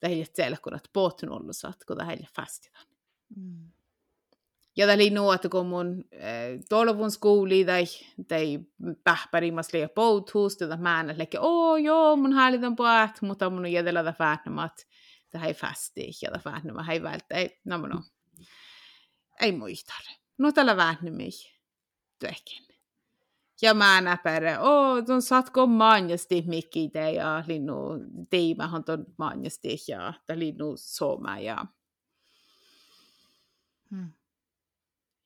teillä 0.00 0.24
siellä 0.34 0.56
kun 0.56 0.74
et 0.74 0.90
pohtunut 0.92 1.40
ollut, 1.40 1.56
så 1.56 1.72
kun 1.86 1.98
det 1.98 2.06
heille 2.06 2.28
fastitan. 2.36 2.86
Mm. 3.36 3.70
Ja 4.76 4.86
det 4.86 4.94
oli 4.94 5.10
nog 5.10 5.32
att 5.34 5.44
gå 5.44 5.62
mun 5.62 6.04
äh, 6.12 6.60
tolvun 6.68 7.10
skooli 7.10 7.64
tai 7.64 7.86
tai 8.28 8.58
pähpärimas 9.04 9.72
liian 9.72 9.88
pouthus 9.94 10.56
tätä 10.56 10.76
mä 10.76 11.00
en 11.00 11.18
leke 11.18 11.38
oo 11.40 11.76
joo 11.76 12.16
mun 12.16 12.32
häälitän 12.32 12.76
puhat 12.76 13.22
mutta 13.22 13.50
mun 13.50 13.64
on 13.64 13.72
jätellä 13.72 14.04
tätä 14.04 14.18
fähnämät 14.18 14.86
det 15.32 15.38
här 15.38 15.54
fasti 15.54 16.10
ja 16.22 16.30
det 16.30 16.38
fähnämä 16.38 16.82
hei 16.82 17.02
välttä 17.02 17.34
ei 17.34 17.60
no 17.64 17.78
mun 17.78 17.92
on. 17.96 18.02
Ei 19.40 19.52
muistare 19.52 20.14
no 20.38 20.52
tällä 20.52 20.76
vähnämi 20.76 21.30
työkin 22.18 22.66
ja 23.62 23.74
mä 23.74 24.00
näpärä 24.00 24.60
oo 24.60 25.02
ton 25.02 25.22
satko 25.22 25.66
manjasti 25.66 26.44
mikki 26.46 26.88
te 26.88 27.10
ja 27.12 27.44
linnu 27.46 27.76
teimähän 28.30 28.84
ton 28.84 29.06
manjasti 29.18 29.78
ja 29.88 30.14
tämä 30.26 30.38
linnu 30.38 30.76
soma 30.76 31.38
ja 31.38 31.66
Mm. 33.90 34.12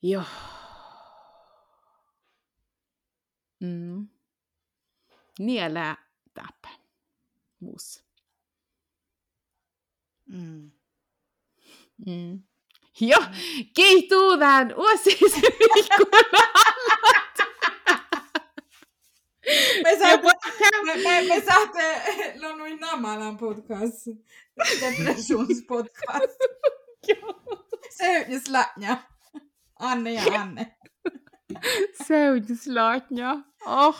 Joo. 0.05 0.25
Mm. 3.61 4.09
Nielää 5.39 5.97
täpä. 6.35 6.69
Mus. 7.61 8.05
Mm. 10.29 10.71
Mm. 12.07 12.43
Joo, 13.01 13.25
kiihtuu 13.75 14.39
tämän 14.39 14.75
uusiksi. 14.77 15.41
Me 19.83 19.99
saatte, 19.99 20.29
me, 20.85 20.97
me, 20.97 21.23
me 21.29 21.43
saatte 21.45 22.03
Lonnuin 22.43 22.81
Namalan 22.81 23.39
podcast. 23.39 24.07
Depressionspodcast. 24.81 26.39
Söytnis 27.99 28.49
lätnä. 28.49 29.14
Anne 29.85 30.13
ja 30.15 30.23
Anne. 30.41 30.77
Säydyslaatja. 32.09 33.37
Oh. 33.67 33.99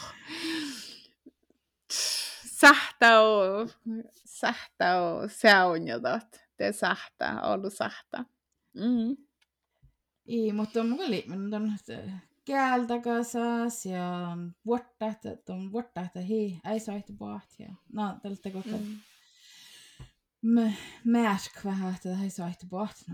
Sähtä 2.47 3.21
on. 3.21 3.69
Sähtä 4.25 5.03
on. 5.03 5.31
Säunjotat. 5.31 6.41
Te 6.57 6.73
sähtä. 6.73 7.43
Ollut 7.43 7.75
sähtä. 7.75 8.25
Mm. 8.75 9.17
I, 10.29 10.53
mutta 10.53 10.81
on 10.81 10.89
mukaan 10.89 11.11
liittynyt 11.11 11.55
on 11.55 11.71
käältä 12.45 12.99
kasas 12.99 13.87
ja 13.87 14.05
on 14.33 14.55
vuotta, 14.67 15.07
että 15.07 15.53
on 15.53 15.73
vuotta, 15.73 16.01
että 16.01 16.21
hei, 16.21 16.61
ei 16.73 16.81
saa 16.81 16.95
ehti 16.95 17.13
pahat. 17.13 17.49
Ja, 17.59 17.75
no, 17.93 18.19
tältä 18.23 18.51
koko 18.51 18.69
Mm. 18.69 18.99
mä 20.43 20.73
märk 21.05 21.65
vähän, 21.65 21.95
että 21.95 22.09
ei 22.23 22.31
saa 22.31 22.49
ehti 22.49 22.67
pahat. 22.67 23.05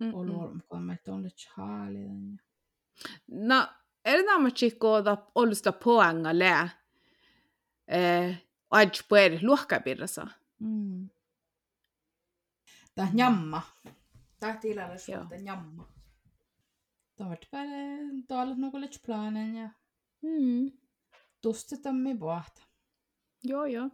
Mm. 0.00 0.14
ollut 0.14 0.36
ollut 0.36 0.54
mukaan, 0.54 0.82
mä 0.82 0.92
et 0.94 1.08
on 1.08 1.22
nyt 1.22 1.36
chaalinen. 1.36 2.40
No, 3.28 3.66
är 4.04 4.16
det 4.16 4.26
nämä 4.26 4.50
chicoda 4.50 5.16
olusta 5.34 5.72
poanga 5.72 6.38
lää? 6.38 6.68
Eh, 7.88 8.36
aj 8.70 8.90
puer 9.08 9.38
luokkapirrasa. 9.42 10.26
Mm. 10.58 11.08
Tää 12.94 13.04
on 13.12 13.18
jamma. 13.18 13.62
Tää 14.40 14.50
on 14.50 14.58
tilalla 14.58 14.94
Joo. 15.08 15.20
suhta 15.20 15.34
jamma. 15.34 15.88
Tavart 17.16 17.50
päälle 17.50 17.74
tuolla 18.28 18.54
nukulle 18.54 18.88
planen 19.06 19.54
ja 19.54 19.70
Mm. 20.22 20.72
tustetaan 21.40 21.96
mi 21.96 22.18
pahat. 22.18 22.62
Joo, 23.44 23.64
joo. 23.64 23.90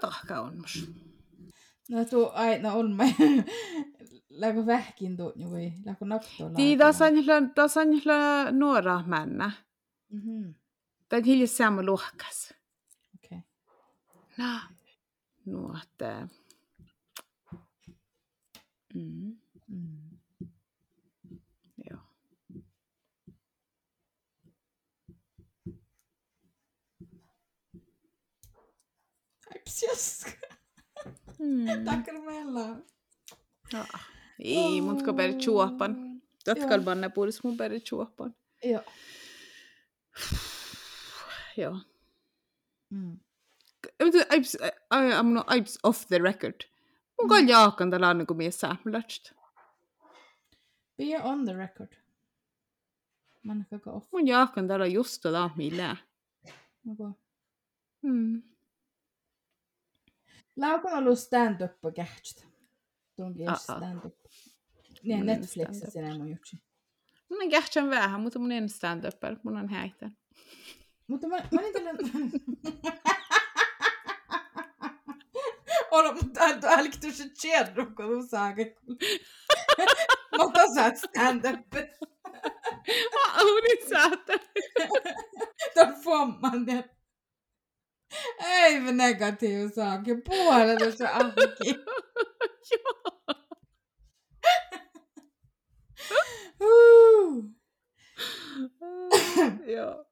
Tahka 0.00 0.40
on 0.40 0.60
mus. 0.60 0.90
No 1.90 2.04
tuo 2.04 2.30
aina 2.34 2.72
on 2.72 2.92
mä. 2.96 3.04
Läkö 4.30 4.66
vähkin 4.66 5.16
tuo 5.16 5.32
voi. 5.50 5.72
Läkö 5.84 6.04
naktoa 6.04 6.50
Tii 6.50 6.76
tasan 6.76 7.16
jyllä, 7.16 7.42
tasan 7.54 7.92
jyllä 7.92 8.52
nuora 8.52 9.02
männä. 9.06 9.50
Mhm. 10.08 10.50
Tän 11.08 11.24
hiljus 11.24 11.56
sama 11.56 11.82
luokkas. 11.82 12.54
Okei. 13.14 13.38
No, 14.38 14.60
nuot. 15.46 16.02
eh, 16.02 16.28
Mm. 18.94 19.36
Mm. 19.68 20.18
Joo. 21.90 22.00
Aips, 29.54 29.82
Mm. 31.38 31.84
Tackar 31.84 32.14
emellan. 32.14 32.84
Ja. 33.72 33.84
Ei, 34.38 34.80
mut 34.80 35.02
ko 35.04 35.14
per 35.14 35.32
chuopan. 35.38 35.96
Tatkal 36.44 36.84
banne 36.84 37.10
puhdas 37.14 37.42
mun 37.44 37.56
per 37.56 37.80
chuopan. 37.80 38.34
Joo. 38.64 38.82
Joo. 41.56 41.76
Mm. 42.90 43.18
I'm 44.90 45.32
no 45.32 45.44
aips 45.46 45.78
off 45.82 46.06
the 46.08 46.18
record. 46.18 46.64
Mun 47.20 47.28
kan 47.28 47.48
jaakan 47.48 47.90
tällä 47.90 48.08
on 48.08 48.26
kuin 48.26 48.36
mies 48.36 48.60
säämlätst. 48.60 49.32
Be 50.96 51.22
on 51.22 51.44
the 51.44 51.52
record. 51.52 51.96
Man 53.42 53.66
gå 53.70 53.90
off. 53.90 54.12
Mun 54.12 54.26
jaakan 54.26 54.68
tällä 54.68 54.86
just 54.86 55.22
tällä 55.22 55.50
millä. 55.56 55.96
Okay. 56.92 57.12
Mm. 58.02 58.42
Laukon 60.60 60.92
ollut 60.92 61.18
stand-up 61.18 61.94
kähtstä. 61.94 62.44
Tunkin 63.16 63.46
stand-up. 63.56 64.14
Niin, 65.02 65.18
Mun 65.18 65.26
Netflixissä 65.26 65.90
sinä 65.90 66.18
mun 66.18 66.28
jutsi. 66.28 66.56
Mun 67.30 67.42
on 67.42 67.50
kähtsän 67.50 67.90
vähän, 67.90 68.20
mutta 68.20 68.38
mun 68.38 68.52
en 68.52 68.68
stand-upper. 68.68 69.36
Mun 69.42 69.56
on 69.56 69.68
häitä. 69.68 70.10
Mutta 71.06 71.28
mä, 71.28 71.36
mä 71.36 71.60
olin 71.60 71.72
tällä... 71.72 71.90
Olo, 75.90 76.12
mutta 76.12 76.40
älä 76.40 76.58
älä 76.64 76.90
tuossa 77.00 77.24
tjärru, 77.40 77.86
kun 77.86 78.08
du 78.08 78.26
saakin. 78.26 78.74
Mutta 80.38 80.62
osaat 80.62 80.96
stand-up. 80.96 81.74
Auni 83.34 83.88
saata. 83.88 84.32
Tuon 85.74 85.94
fomman, 86.02 86.66
ja... 86.66 86.99
Ei 88.38 88.80
me 88.80 88.92
negatiiv 88.92 89.70
saakin. 89.74 90.22
Puolet 90.22 90.78
tuossa 90.78 91.08
ahki. 91.10 91.74
Joo. 99.74 100.04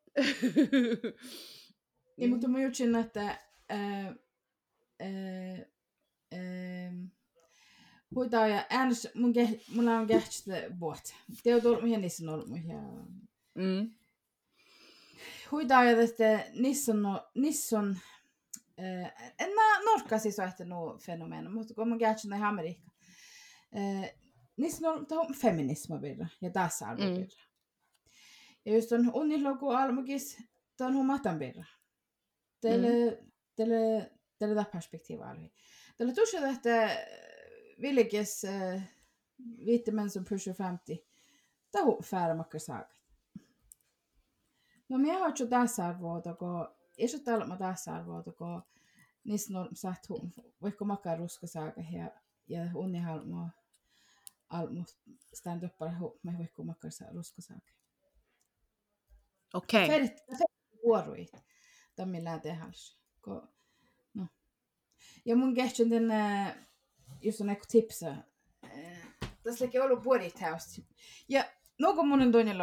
Niin, 2.16 2.30
mutta 2.30 2.48
mä 2.48 2.62
jutsin, 2.62 2.94
että 2.94 3.38
ää, 3.68 4.14
ää, 5.00 5.58
ää, 6.32 6.92
ja 8.48 8.66
äänes, 8.70 9.08
mun 9.14 9.32
keh, 9.32 9.60
mulla 9.74 9.98
on 9.98 10.06
kähtstä 10.06 10.52
vuotta. 10.80 11.14
Te 11.42 11.54
on 11.54 11.62
tullut 11.62 11.82
mihin 11.82 12.00
niissä 12.00 12.24
on 12.24 12.28
ollut 12.34 12.48
ja 12.66 12.74
Mm. 13.54 13.90
Huitaa 15.50 15.84
ja 15.84 16.02
että 16.02 16.44
niissä 16.54 16.92
on, 16.92 17.02
no- 17.02 17.28
niissä 17.34 17.78
on 17.78 17.98
ää, 18.78 19.32
en 19.38 19.54
mä 19.54 19.80
norkka 19.84 20.18
siis 20.18 20.38
ole 20.38 20.64
nuo 20.64 20.98
fenomeena, 20.98 21.50
mutta 21.50 21.74
kun 21.74 21.88
mä 21.88 21.98
kähtstä 21.98 22.28
näin 22.28 22.44
Amerikka. 22.44 22.90
Ää, 23.74 24.08
niissä 24.56 24.88
on 24.88 24.94
ollut 24.94 25.08
tuohon 25.08 25.34
feminismo 25.34 26.00
virra 26.02 26.26
ja 26.40 26.50
tasa-arvo 26.50 27.04
Mm. 27.04 27.10
virra. 27.14 27.42
Ja 28.64 28.74
just 28.74 28.92
on 28.92 29.10
unniloku 29.14 29.70
almukis, 29.70 30.36
tuon 30.76 30.94
huomatan 30.94 31.38
virra. 31.38 31.64
Teille, 32.60 33.18
teille, 33.56 34.10
teille 34.38 34.54
tämä 34.54 34.64
perspektiiva 34.72 35.30
oli. 35.30 35.52
Teille 35.96 36.14
tuossa 36.14 36.48
että 36.48 36.96
vilkes 37.80 38.42
viitte 39.66 39.90
män 39.90 40.10
som 40.10 40.24
pushar 40.24 40.54
50. 40.58 41.08
Tahu 41.70 42.02
fäärämakka 42.02 42.58
saakka. 42.58 42.97
No 44.88 44.98
minä 44.98 45.18
har 45.18 45.32
jo 45.38 45.46
tasa-arvoa, 45.46 46.22
kun 46.38 46.68
ei 46.98 47.08
se 47.08 47.18
täällä 47.18 47.56
tasa-arvoa, 47.56 48.22
kun 48.22 48.62
niissä 49.24 49.60
on 49.60 49.68
saatu, 49.72 50.30
vaikka 50.62 50.84
makkaa 50.84 51.16
ruska 51.16 51.46
saakka 51.46 51.80
ja, 51.80 52.10
ja 52.48 52.60
unni 52.74 53.00
halmo 53.00 53.48
almu 54.50 54.84
stand 55.34 55.64
up 55.64 55.78
bara 55.78 55.92
ihop 55.92 56.24
med 56.24 56.38
vaikka 56.38 56.62
makkaa 56.62 56.90
ruska 57.12 57.42
saakka. 57.42 57.72
Okei. 59.54 59.86
Färdigt 59.86 60.18
vuoroit. 60.84 61.32
Tammillaan 61.96 62.40
tehals. 62.40 62.98
Ko, 63.20 63.48
no. 64.14 64.26
Ja 65.24 65.36
mun 65.36 65.54
kehtsin 65.54 65.90
den, 65.90 66.10
äh, 66.10 66.56
just 67.20 67.40
on 67.40 67.56
tipsa. 67.68 68.14
Äh, 68.64 69.08
tässä 69.42 69.64
oli 69.64 69.78
ollut 69.78 70.02
puolit 70.02 70.38
häust. 70.38 70.78
Ja 71.28 71.44
nuko 71.78 72.04
mun 72.04 72.22
on 72.22 72.32
toinen 72.32 72.56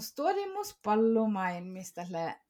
story 0.00 0.52
mus 0.52 0.78
pallo 0.84 1.28
main, 1.28 1.64
mistä 1.64 2.06
lä 2.10 2.40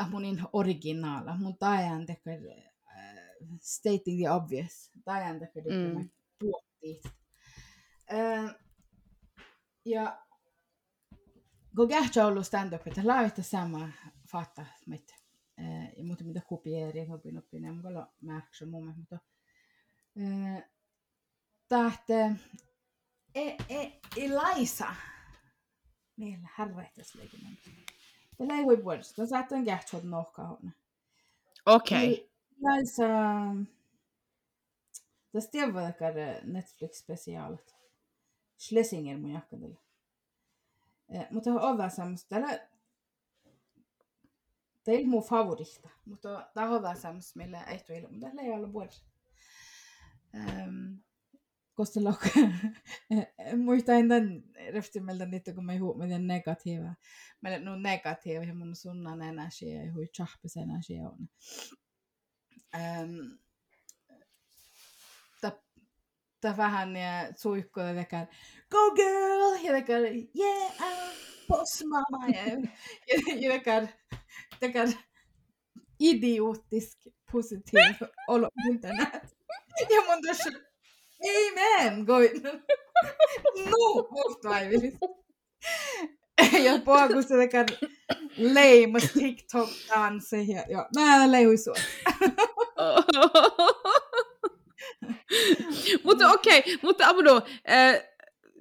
äh, 0.00 0.10
munin 0.10 0.42
originaala. 0.52 1.36
Mun 1.36 1.58
tajan 1.58 2.06
tekee 2.06 2.72
äh, 2.96 3.14
stating 3.60 4.18
the 4.20 4.30
obvious. 4.30 4.90
Tajan 5.04 5.38
tekee 5.38 5.62
Mm. 5.62 6.10
puolit. 6.38 7.02
Äh, 8.12 8.54
ja 9.84 10.26
kun 11.76 11.88
kähtsä 11.88 12.26
ollut 12.26 12.46
stand-up, 12.46 12.86
että 12.86 13.00
laita 13.04 13.42
sama 13.42 13.88
fatta 14.32 14.66
mit. 14.86 15.14
Eh, 15.58 15.92
ja 15.96 16.04
muuta 16.04 16.24
mitä 16.24 16.40
kopieri, 16.48 17.06
hopin 17.06 17.38
oppin, 17.38 17.64
ja 17.64 17.72
mulla 17.72 18.12
märksä 18.20 18.66
mun 18.66 18.84
mielestä, 18.84 19.00
mutta 19.00 19.18
tahte 21.68 22.30
e, 23.34 23.56
e, 23.68 24.00
Elisa. 24.16 24.94
Meillä 26.16 26.48
härrähtäisi 26.54 27.18
leikin. 27.18 27.58
Tällä 28.38 28.54
ei 28.54 28.64
voi 28.64 28.84
vuodesta, 28.84 29.14
kun 29.14 29.28
sä 29.28 29.38
et 29.38 29.52
on 29.52 29.64
kähtsä 29.64 30.00
nohkaa. 30.02 30.60
Okei. 31.66 32.30
Elisa, 32.76 33.04
tässä 35.32 35.50
tiedä 35.50 35.72
Netflix-spesiaalit. 36.44 37.74
Schlesinger 38.58 39.18
mun 39.18 39.32
jakkadella. 39.32 39.80
Mutta 41.30 41.50
on 41.50 41.90
semmoista, 41.90 42.28
täällä 42.28 42.68
Tämä 44.84 44.96
ei 44.96 45.02
ole 45.02 45.10
mun 45.10 45.22
favorista, 45.22 45.88
mutta 46.04 46.50
tämä 46.54 46.70
on 46.70 46.96
semmoista, 46.96 47.38
millä 47.38 47.64
ei 47.64 47.78
tule 47.78 47.98
ilman. 47.98 48.20
Tällä 48.20 48.42
ei 48.42 48.50
ole 48.50 48.72
vuodessa. 48.72 49.04
Um, 50.34 50.98
koska 51.74 52.04
lok... 52.04 52.20
Muista 53.64 53.92
tämän 53.92 54.42
reftimältä 54.72 55.26
niitä, 55.26 55.54
kun 55.54 55.64
mä 55.64 55.72
ei 55.72 55.78
miten 55.98 56.26
negatiivaa. 56.26 56.94
Mä 57.40 57.48
olen 57.48 57.64
no 57.64 57.76
negatiivia 57.76 58.48
ja 58.48 58.54
mun 58.54 58.76
sunnan 58.76 59.22
energia 59.22 59.84
ja 59.84 59.92
hui 59.92 60.06
chahpis 60.06 60.56
energia 60.56 61.08
on. 61.08 61.28
Ähm, 62.74 63.40
Tämä 66.40 66.56
vähän 66.56 66.96
ja 66.96 67.32
suihkuu 67.36 67.82
ja 67.82 67.94
tekee 67.94 68.28
go 68.70 68.90
girl 68.94 69.64
ja 69.64 69.72
tekee 69.72 70.00
yeah 70.38 70.72
I'm 70.80 71.30
boss 71.48 71.84
mama 71.84 72.26
ja, 72.28 72.44
ja, 72.46 73.34
ja 73.40 73.50
tekee 73.50 73.88
tekee 74.60 74.86
idiotisk 76.00 76.98
positiv 77.32 77.80
olo 78.28 78.48
internet. 78.70 79.36
Ja 79.90 80.02
mun 80.06 80.22
tuossa 80.22 80.50
amen 81.24 82.04
goin. 82.04 82.42
No, 83.70 84.08
musta 84.10 84.50
aivillis. 84.50 84.94
Ja 86.64 86.78
poakus 86.84 87.28
se 87.28 87.36
tekee 87.36 87.66
leimas 88.36 89.02
TikTok 89.12 89.68
tanssi 89.88 90.48
ja, 90.48 90.64
ja 90.68 90.88
mä 90.96 91.32
leihui 91.32 91.56
sua. 91.56 91.74
mutta 96.04 96.30
okei, 96.30 96.58
okay, 96.58 96.76
mutta 96.82 97.08
Avuno, 97.08 97.42
äh, 97.70 98.02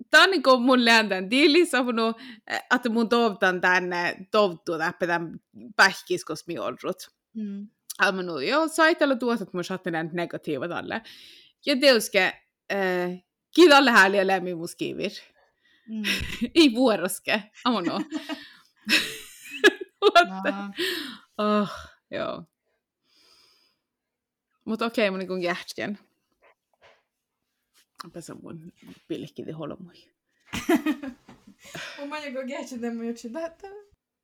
tämä 0.10 0.24
on 0.24 0.32
niinku 0.32 0.58
mun 0.58 0.86
läntän 0.86 1.30
diilis, 1.30 1.76
Avuno, 1.76 2.14
äh, 2.52 2.64
että 2.76 2.90
mun 2.90 3.10
toivotan 3.10 3.62
tänne 3.62 4.16
toivottua 4.32 4.78
täppä 4.78 5.08
tämän 5.08 5.40
pähkiskos 5.76 6.48
mi 6.48 6.60
olrut. 6.60 7.10
Mm. 7.34 7.68
Avuno, 8.00 8.40
joo, 8.40 8.68
saitella 8.68 9.16
tuotat 9.16 9.54
mun 9.54 9.64
saatte 9.64 9.92
näin 9.92 10.10
negatiiva 10.14 10.68
tälle. 10.68 11.02
Ja 11.66 11.76
teuske, 11.80 12.49
äh, 12.72 13.24
kidalle 13.56 13.92
hääliä 13.92 14.28
lämmin 14.28 14.58
mus 14.58 14.76
kivir. 14.76 15.12
Mm. 15.88 16.04
Ei 16.56 16.74
vuoroske, 16.74 17.44
Avuno. 17.66 18.00
No. 18.00 18.04
Oh, 21.38 21.70
joo. 22.12 22.44
Mutta 24.66 24.86
okei, 24.86 25.04
okay, 25.04 25.12
mun 25.12 25.20
niinku 25.20 25.36
jähtjen. 25.36 26.00
Pesä 28.14 28.34
mun 28.34 28.74
pilkkiti 29.08 29.52
holmui. 29.52 30.10
Mun 32.00 32.10
mä 32.10 32.20
joku 32.20 32.48
kehtsin 32.48 32.82
tämän 32.82 33.06
yksi, 33.06 33.32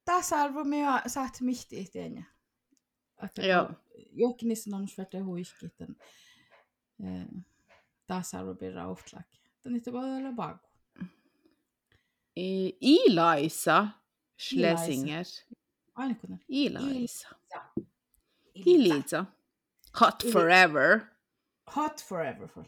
tasa-arvo 0.06 0.64
me 0.64 0.84
har 0.84 1.10
satt 1.10 1.42
mitt 1.42 1.74
i 1.74 1.88
det 1.94 2.26
Att 3.18 3.38
Joo. 3.38 3.70
Jokin 4.12 4.48
niissä 4.48 4.76
on 4.76 4.88
svärt 4.88 5.14
huiski, 5.26 5.66
että 5.66 5.88
eh, 8.10 8.18
tasa-arvo 8.18 8.54
blir 8.56 8.74
rauhtlak. 8.76 9.26
Että 9.56 9.70
niitä 9.70 9.92
voi 9.94 10.04
olla 10.18 10.32
baku. 10.32 10.68
I- 12.38 12.78
Ilaisa 12.82 13.88
Schlesinger. 14.42 15.26
Aina 15.96 16.16
kun 16.16 16.40
Ilaisa. 16.48 16.90
Ilisa. 16.90 17.30
Ilisa. 18.56 19.26
Hot 20.02 20.24
Ili- 20.24 20.32
forever. 20.32 21.00
Hot 21.76 22.04
forever 22.04 22.48
for. 22.48 22.66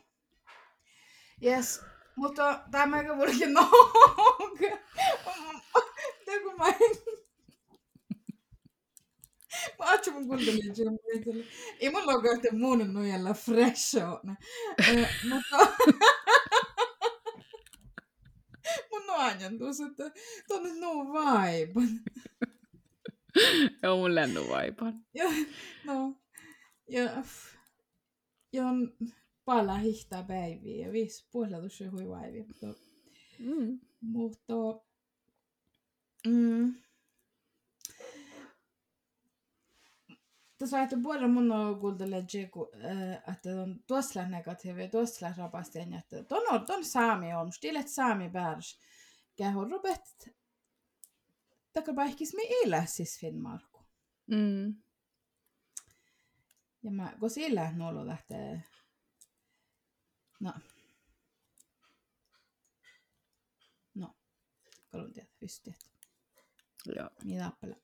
Yes, 1.43 1.81
mutta 2.15 2.59
tämä 2.71 3.01
ei 3.01 3.07
voi 3.07 3.47
noga. 3.47 4.77
Det 6.25 6.39
kun 6.43 6.55
mä 6.57 6.65
Mä 9.79 9.85
ajattelen 9.85 10.17
mun 10.19 10.27
kuuntelin 10.27 10.73
Jim 10.77 11.45
Ei 11.79 11.89
mun 11.89 12.07
logo, 12.07 12.31
että 12.31 12.47
mun 12.51 12.93
nojalla 12.93 13.33
fresh 13.33 13.95
on. 13.95 14.37
Eh, 14.89 15.09
Mutta... 15.29 15.57
Mun 18.91 19.03
on 19.45 19.57
tuossa, 19.59 19.85
että 19.85 20.11
tonne 20.47 20.69
no 20.79 20.91
vibe. 20.93 21.81
Joo, 23.83 23.97
mun 23.97 24.15
lennuvaipan. 24.15 25.05
Ja, 25.13 25.29
no, 25.85 26.15
ja, 26.89 27.23
ja 28.53 28.65
on 28.67 28.97
paljon 29.45 29.79
hihtaa 29.79 30.23
päiviä 30.23 30.85
ja 30.87 30.93
viisi 30.93 31.27
puoleltus 31.31 31.79
hui 31.91 32.09
vaivi, 32.09 32.43
mutta, 32.43 32.67
Mm. 33.39 33.79
mutta 34.01 34.53
mm, 36.27 36.75
Tässä 40.57 40.77
on 40.77 41.01
puolella 41.03 41.27
mun 41.27 41.51
on 41.51 41.79
kuultu 41.79 42.11
legge, 42.11 42.49
että 43.33 43.61
on 43.61 43.83
tuossa 43.87 44.25
negatiivia 44.25 44.83
ja 44.83 44.89
tuossa 44.89 45.33
rapasteen, 45.37 45.93
että 45.93 46.23
ton 46.23 46.43
on, 46.49 46.65
ton 46.65 46.85
saami 46.85 47.33
on, 47.33 47.51
stilet 47.51 47.87
saami 47.87 48.29
bärs. 48.29 48.79
Kähu 49.35 49.65
rupet, 49.65 50.35
takar 51.73 51.95
paikis 51.95 52.33
me 52.33 52.41
ilä 52.43 52.85
siis 52.85 53.19
Finnmarku. 53.19 53.79
Mm. 54.27 54.75
Ja 56.83 56.91
mä, 56.91 57.13
kun 57.19 57.29
sillä 57.29 57.71
nuolo 57.71 58.07
lähtee, 58.07 58.63
no, 60.39 60.53
no, 63.95 64.15
kalun 64.91 65.13
tiedä, 65.13 65.29
ysti, 65.41 65.69
että 65.69 65.85
Joo. 66.95 67.09
mitä 67.23 67.47
appella 67.47 67.75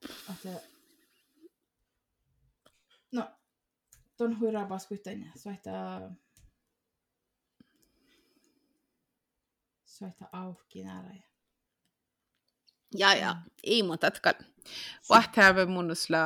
teiltis. 0.00 0.30
Että, 0.30 0.68
no, 3.12 3.30
ton 4.16 4.40
huiraa 4.40 4.66
paskuitten, 4.66 5.32
soittaa, 5.36 6.00
soittaa 9.84 10.28
auki. 10.32 10.78
Ja, 10.78 11.02
Ja, 12.94 13.14
ja. 13.14 13.36
Ei 13.62 13.82
mun 13.82 13.98
tatkal. 13.98 14.34
Vahtäävä 15.08 15.66
munnusla 15.66 16.18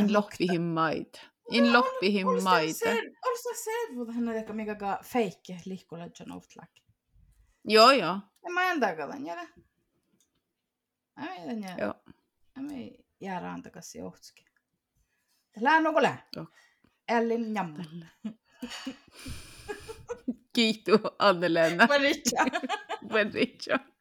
in 0.00 0.12
lokvihin 0.12 0.62
maita. 0.62 1.20
In 1.50 1.72
lokvihin 1.72 2.42
maita. 2.42 2.90
Olis 3.24 3.42
se 3.42 3.64
selvä, 3.64 4.12
hän 4.12 4.28
on 4.28 4.34
ehkä 4.34 4.52
mikä 4.52 4.76
feikki 5.04 5.56
lihkulle 5.64 6.10
John 6.20 6.32
Outlak. 6.32 6.70
Joo, 7.64 7.90
joo. 7.90 8.18
En 8.46 8.52
mä 8.52 8.70
en 8.70 8.80
takalan. 8.80 9.26
Mä 11.18 11.34
en 11.34 11.62
jäle. 11.62 11.76
Joo. 11.80 11.94
Mä 12.60 12.72
jää 13.20 13.40
rantakas 13.40 13.94
johtski. 13.94 14.44
Lää 15.60 15.80
nuku 15.80 16.02
lää. 16.02 16.28
Joo. 16.36 16.46
Ellin 17.08 17.54
jamma. 17.54 17.84
Kiitos, 20.52 21.00
Anne-Leena. 21.18 21.86
Maritja. 21.86 22.44
Maritja. 23.12 23.78